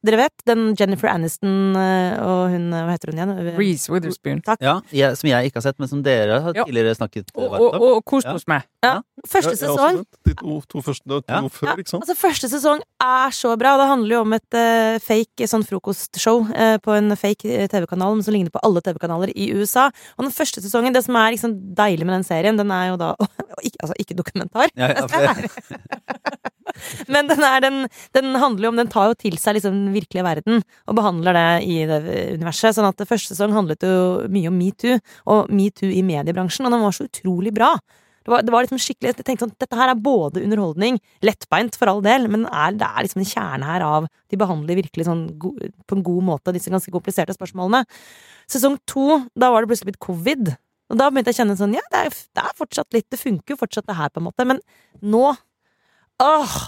[0.00, 3.32] Dere vet, den Jennifer Aniston eh, og hun eh, Hva heter hun igjen?
[3.58, 4.38] Reece Witherspoon.
[4.46, 4.62] Takk.
[4.64, 7.66] Ja, jeg, som jeg ikke har sett, men som dere har tidligere snakket Og, varmt
[7.76, 8.64] og, og kost oss med.
[8.80, 8.94] Første Ja,
[9.28, 11.42] Første sesong De to, to første, to Ja.
[11.52, 12.06] før, ikke sant?
[12.06, 13.74] Altså, første sesong er så bra.
[13.76, 18.16] Det handler jo om et uh, fake sånn frokostshow uh, på en fake eh, TV-kanal
[18.16, 19.90] men som ligner på alle TV-kanaler i USA.
[20.16, 22.96] Og den første sesongen, det som er liksom deilig med den serien, den er jo
[23.00, 23.12] da
[23.66, 24.72] ikke, Altså, ikke dokumentar.
[24.76, 25.34] Ja, ja,
[27.12, 27.78] Men den, er, den,
[28.16, 31.36] den handler jo om Den tar jo til seg liksom den virkelige verden og behandler
[31.36, 32.00] det i det
[32.36, 32.76] universet.
[32.76, 35.00] Sånn at første sesong handlet jo mye om metoo,
[35.30, 37.74] og metoo i mediebransjen, og den var så utrolig bra.
[38.20, 41.76] Det var, det var liksom skikkelig Jeg tenkte sånn, Dette her er både underholdning, lettbeint
[41.80, 45.06] for all del, men er, det er liksom en kjerne her av De behandler virkelig
[45.08, 47.84] sånn go, på en god måte disse ganske kompliserte spørsmålene.
[48.50, 50.52] Sesong to, da var det plutselig blitt covid.
[50.90, 53.20] Og da begynte jeg å kjenne sånn Ja, det er, det er fortsatt litt Det
[53.20, 54.60] funker jo fortsatt det her, på en måte, men
[55.00, 55.30] nå
[56.20, 56.58] Åh!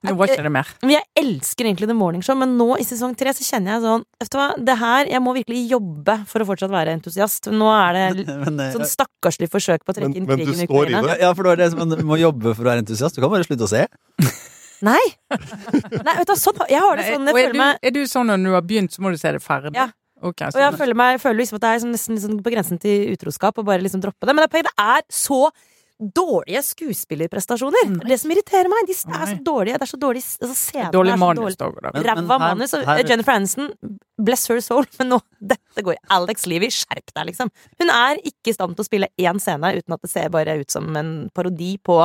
[0.00, 0.68] Nå var ikke det mer.
[0.88, 4.04] Jeg elsker egentlig The Morning Show, men nå i sesong tre så kjenner jeg sånn
[4.22, 7.50] Vet du hva, det her Jeg må virkelig jobbe for å fortsatt være entusiast.
[7.52, 10.54] Nå er det men, men, sånn stakkarslig forsøk på å trekke Men- inn men du
[10.56, 11.18] står i det.
[11.20, 13.18] ja, for det var det som Du må jobbe for å være entusiast.
[13.18, 13.84] Du kan bare slutte å se.
[14.88, 14.96] Nei!
[15.36, 17.92] Nei, vet du hva, sånn Jeg har det sånn Jeg er, føler du, meg er
[17.92, 19.74] du sånn når du har begynt, så må du se det ferdig?
[19.76, 19.90] Ja.
[20.24, 22.50] Ok, Og jeg føler, meg, jeg føler liksom at det er sånn, nesten liksom på
[22.52, 24.32] grensen til utroskap å bare liksom droppe det.
[24.36, 25.38] Men det, er- det er så
[26.00, 27.90] dårlige skuespillerprestasjoner!
[27.92, 28.88] Det er det som irriterer meg.
[28.88, 29.76] De er så dårlige.
[29.80, 31.58] Det er så dårlig altså, scenene dårlig er så manus,
[32.06, 32.72] Ræva manus.
[32.88, 33.68] Her- Jennifer Aniston,
[34.20, 35.20] bless her soul, men nå
[35.52, 37.52] Dette går Alex Levy, skjerp deg, liksom.
[37.82, 40.58] Hun er ikke i stand til å spille én scene uten at det ser bare
[40.60, 42.00] ut som en parodi på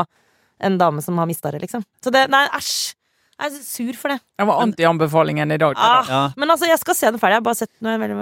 [0.65, 1.83] en dame som har mista det, liksom.
[2.03, 2.93] Så det Nei, æsj!
[3.35, 4.19] Jeg er sur for det.
[4.39, 5.73] Jeg var anti-anbefalingen i dag.
[5.75, 6.19] Ah, Ja.
[6.37, 7.35] Men altså, jeg skal se den ferdig.
[7.35, 8.15] Jeg har bare sett er veldig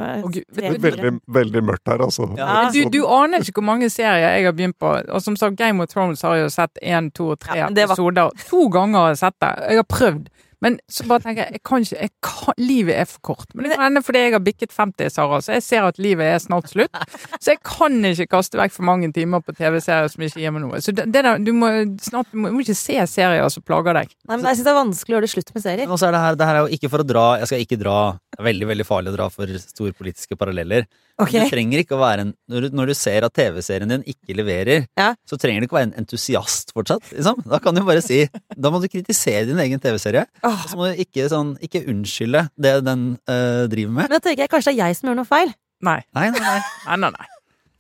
[0.74, 2.28] er veldig, veldig mørkt her, altså.
[2.38, 2.70] Ja.
[2.74, 4.90] Du, du aner ikke hvor mange serier jeg har begynt på.
[5.14, 8.32] Og som sagt, Game of Thrones har jeg jo sett én, to og tre episoder.
[8.50, 9.54] To ganger har jeg sett det.
[9.70, 10.28] Jeg har prøvd.
[10.64, 13.50] Men så bare tenker jeg, jeg kan ikke, jeg kan, livet er for kort.
[13.54, 16.30] Men det kan hende fordi jeg har bikket 50, Sara, så jeg ser at livet
[16.32, 17.02] er snart slutt.
[17.44, 20.64] Så jeg kan ikke kaste vekk for mange timer på TV-serier som ikke gir meg
[20.64, 20.80] noe.
[20.84, 21.72] Så det, det der, du må
[22.04, 24.16] snart, du må, du må ikke se serier som plager deg.
[24.30, 25.86] Nei, men jeg syns det er vanskelig å gjøre det slutt med serier.
[25.88, 27.64] Men også er det her, det her er jo ikke for å dra Jeg skal
[27.66, 27.98] ikke dra
[28.34, 30.88] Det er veldig veldig farlig å dra for storpolitiske paralleller.
[31.22, 31.44] Okay.
[31.46, 34.34] Du trenger ikke å være en Når du, når du ser at TV-serien din ikke
[34.40, 35.12] leverer, Ja.
[35.30, 37.06] så trenger du ikke å være en entusiast fortsatt.
[37.14, 37.44] Liksom.
[37.50, 38.24] Da kan du bare si
[38.58, 40.26] Da må du kritisere din egen TV-serie.
[40.54, 44.08] Og så må du ikke, sånn, ikke unnskylde det den øh, driver med.
[44.08, 45.54] Men da tenker jeg kanskje det er jeg som gjør noe feil.
[45.84, 46.00] Nei.
[46.16, 46.60] Nei, nei, nei.
[46.88, 47.30] Nei, nei, nei.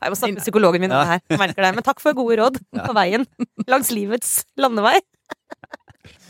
[0.03, 1.03] Jeg må snakke med psykologen min om Ja.
[1.03, 1.21] det her.
[1.32, 1.71] Jeg merker det.
[1.78, 3.24] Men takk for gode råd på veien
[3.71, 4.97] langs livets landevei.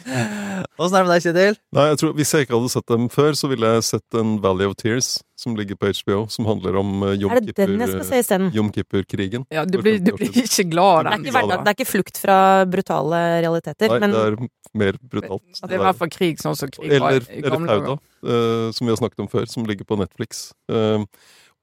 [0.04, 1.58] Åssen er det med deg, Kjetil?
[1.76, 4.34] Nei, jeg tror Hvis jeg ikke hadde sett dem før, så ville jeg sett en
[4.44, 7.84] Valley of Tears, som ligger på HBO, som handler om uh, Jom Er det den
[7.84, 8.50] jeg skal se isteden?
[8.56, 9.46] Jom Kippur-krigen.
[9.54, 11.64] Ja, du blir, du blir ikke glad Det av er den.
[11.64, 12.38] det er ikke flukt fra
[12.70, 14.38] brutale realiteter, Nei, men det er
[14.84, 15.48] mer brutalt.
[15.62, 17.98] Det er i hvert fall krig sånn som krig var Eller, i gamle dager.
[18.24, 20.48] Eller Fauda, som vi har snakket om før, som ligger på Netflix.
[20.72, 21.04] Uh,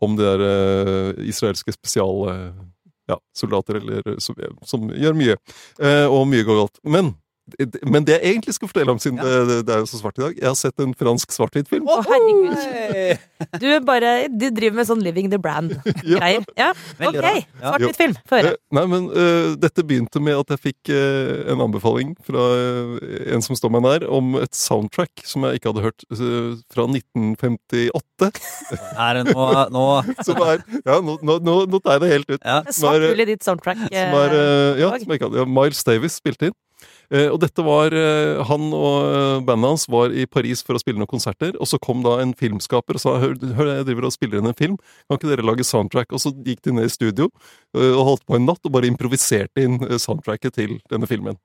[0.00, 2.28] om de der uh, israelske spesial...
[2.30, 2.68] uh,
[3.10, 5.36] ja, soldater eller, som, som gjør mye.
[5.82, 6.80] eh, og mye går galt.
[6.86, 7.14] Men,
[7.86, 9.44] men det jeg egentlig skal fortelle om, siden Ja.
[9.48, 11.86] det, det er jo så svart i dag Jeg har sett en fransk svart-hvitt-film.
[11.88, 13.24] Å, herregud.
[13.62, 16.44] Du bare Du driver med sånn Living the Brand-greier.
[16.60, 16.70] Ja,
[17.00, 17.16] ok.
[17.16, 17.32] bra.
[17.60, 18.14] Svart-hvitt film.
[18.28, 18.52] Få høre.
[18.54, 22.94] Eh, Nei, men uh, dette begynte med at jeg fikk uh, en anbefaling fra uh,
[23.34, 26.04] en som står meg nær, om et soundtrack som jeg ikke hadde hørt
[26.72, 28.30] fra 1958.
[29.00, 29.84] Er det nå, nå
[30.26, 32.40] Som er Ja, nå, nå, nå, tar jeg det helt ut.
[32.44, 32.60] ja.
[32.74, 33.80] Svart hull i ditt soundtrack.
[33.88, 34.34] Som er,
[34.80, 35.40] ja, som jeg ikke hadde.
[35.42, 36.56] Ja, Miles Davis spilte inn.
[37.10, 40.82] Eh, og dette var eh, Han og eh, bandet hans var i Paris for å
[40.82, 44.06] spille noen konserter, og så kom da en filmskaper og sa hør, hør jeg driver
[44.08, 44.76] og spiller inn en film,
[45.08, 46.12] kan ikke dere lage soundtrack?
[46.14, 47.28] Og så gikk de ned i studio
[47.74, 51.38] og holdt på en natt og bare improviserte inn soundtracket til denne filmen.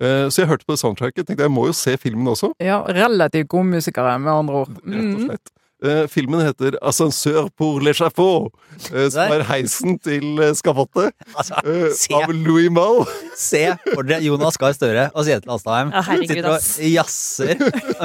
[0.00, 2.52] Så jeg hørte på det soundtracket, tenkte jeg må jo se filmen også.
[2.62, 4.72] Ja, relativt gode musikere, med andre ord.
[4.80, 5.26] Rett og Mm.
[5.28, 5.52] slett.
[5.82, 8.50] Eh, filmen heter 'Ascenseur pour le chapeau',
[8.92, 13.06] uh, som er heisen til uh, skafottet Altså, eh, av Louis Malle.
[13.36, 13.62] se
[13.94, 16.60] for dere Jonas Gahr Støre og Kjetil Astheim Ja, herregud, sitter og
[16.92, 17.56] jazzer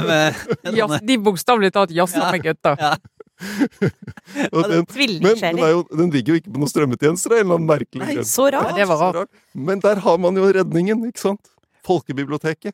[0.07, 2.32] med de bokstavelig talt jazzer Ja.
[2.32, 2.76] med gutta.
[2.80, 2.95] ja.
[4.53, 4.86] Og den,
[5.19, 7.34] men den, er jo, den ligger jo ikke på noen strømmetjenester.
[7.36, 8.23] eller noe merkelig Nei.
[8.23, 8.71] Så rart.
[8.71, 9.30] Ja, det var rart.
[9.53, 11.51] Men der har man jo redningen, ikke sant?
[11.86, 12.71] Folkebiblioteket.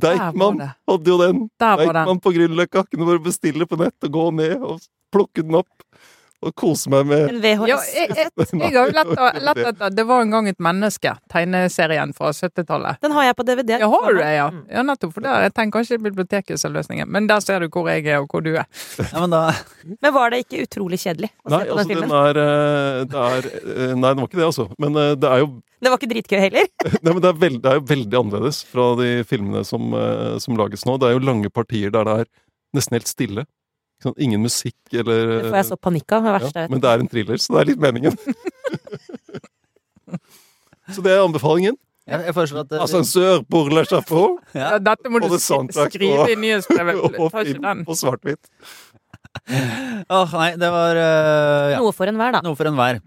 [0.00, 1.44] Deichman hadde jo den.
[1.60, 2.86] Deichman på Grünerløkka.
[2.90, 4.80] Kunne bare bestille på nett og gå ned og
[5.12, 5.70] plukke den opp.
[6.42, 7.68] Og kose meg med En VHS.
[7.70, 8.30] Ja, jeg, jeg,
[8.64, 8.94] jeg har jo
[9.46, 12.98] lett, etter Det var en gang et menneske, tegneserien fra 70-tallet.
[13.04, 13.76] Den har jeg på DVD.
[13.78, 14.48] Ja, har du det, ja?
[14.50, 14.64] Mm.
[14.74, 15.12] Ja, nettopp.
[15.14, 17.06] For der, jeg tenker kanskje biblioteket som løsningen.
[17.14, 18.66] Men der ser du hvor jeg er, og hvor du er.
[18.98, 19.44] ja, men da
[20.02, 22.10] Men var det ikke utrolig kjedelig å se Nei, på altså, filmen?
[22.10, 24.66] den er, eh, det er eh, Nei, den var ikke det, altså.
[24.82, 26.68] Men eh, det er jo Det var ikke dritgøy heller.
[27.02, 30.36] Nei, men det er, veld, det er jo veldig annerledes fra de filmene som, eh,
[30.42, 30.94] som lages nå.
[31.02, 32.30] Det er jo lange partier der det er
[32.78, 33.46] nesten helt stille.
[34.02, 34.14] Sånn.
[34.22, 36.26] Ingen musikk eller Det får jeg så panikk av.
[36.26, 36.74] Det verste ja, jeg vet.
[36.74, 38.16] Men det er en thriller, så det er litt meningen.
[40.94, 41.78] så det er anbefalingen.
[42.02, 44.72] Jeg, jeg foreslår at eh, Ascensør pour le chapeau ja.
[44.82, 46.98] Dette må du skrive i nyhetsbrevet.
[47.14, 48.50] og film på svart-hvitt.
[50.12, 51.78] Åh, nei, det var uh, ja.
[51.80, 52.42] Noe for enhver, da.
[52.44, 52.98] Noe for enhver.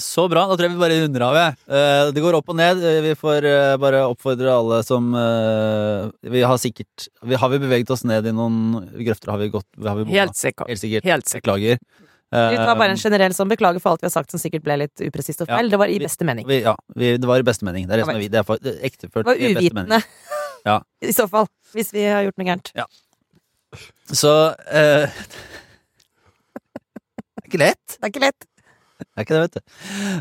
[0.00, 0.04] Ja.
[0.04, 0.46] Så bra.
[0.48, 1.34] Da tror jeg vi bare runder av.
[1.36, 1.56] jeg.
[1.68, 2.82] Eh, det går opp og ned.
[2.82, 5.12] Eh, Vi får eh, bare oppfordre alle som
[6.24, 9.30] Vi har sikkert vi, Har vi beveget oss ned i noen grøfter?
[9.34, 10.08] Har vi gått har vi?
[10.16, 10.68] Helt sikkert.
[10.68, 11.04] Helt sikkert.
[11.04, 11.44] Helt sikkert.
[11.50, 11.78] Beklager.
[12.30, 14.76] Vi tar bare en generell sånn beklager for alt vi har sagt som sikkert ble
[14.84, 15.56] litt upresist og Ja.
[15.66, 16.46] Det var i beste mening.
[16.46, 17.88] vi, ja, vi, det var i beste mening.
[17.88, 18.28] Det er det som er vi.
[18.30, 19.90] Det er for- det er ekteført Det var i beste mening.
[19.90, 20.04] uvitende,
[20.70, 20.76] Ja.
[21.02, 21.48] i så fall.
[21.74, 22.70] Hvis vi har gjort noe gærent.
[24.14, 24.30] Så
[24.70, 25.10] eh,
[27.34, 27.96] Det er ikke lett.
[27.98, 28.46] Det er ikke lett.
[29.16, 29.60] Er ikke det, vet du.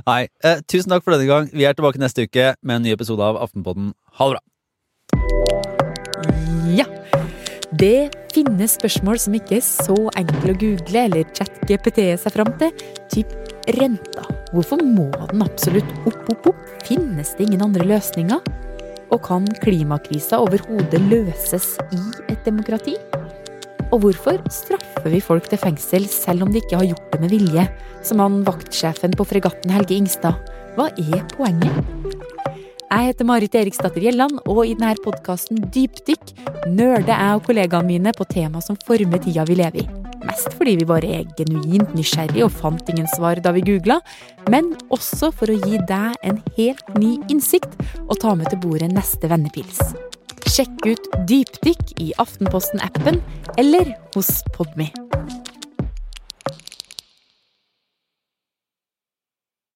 [0.08, 0.22] Nei.
[0.46, 1.50] Eh, tusen takk for denne gang.
[1.54, 3.94] Vi er tilbake neste uke med en ny episode av Aftenpodden.
[4.20, 4.44] Ha det bra.
[6.76, 6.88] Ja.
[7.80, 12.74] Det finnes spørsmål som ikke er så enkle å google eller chat-GPT seg fram til.
[13.14, 13.36] Typ
[13.78, 14.26] renta.
[14.54, 16.64] Hvorfor må den absolutt opp, opp, opp?
[16.88, 18.42] Finnes det ingen andre løsninger?
[19.10, 22.98] Og kan klimakrisa overhodet løses i et demokrati?
[23.90, 27.34] Og hvorfor straffer vi folk til fengsel selv om de ikke har gjort det med
[27.34, 27.66] vilje?
[28.06, 30.38] Som han vaktsjefen på fregatten Helge Ingstad.
[30.78, 31.96] Hva er poenget?
[32.90, 36.32] Jeg heter Marit Eriksdatter Gjelland, og i denne podkasten Dypdykk
[36.74, 39.88] nerder jeg og kollegaene mine på tema som former tida vi lever i.
[40.26, 44.00] Mest fordi vi bare er genuint nysgjerrige og fant ingen svar da vi googla,
[44.50, 48.92] men også for å gi deg en helt ny innsikt og ta med til bordet
[48.94, 49.82] neste vennepils.
[50.50, 53.22] Sjekk ut Dypdykk i Aftenposten-appen
[53.62, 54.90] eller hos Podme.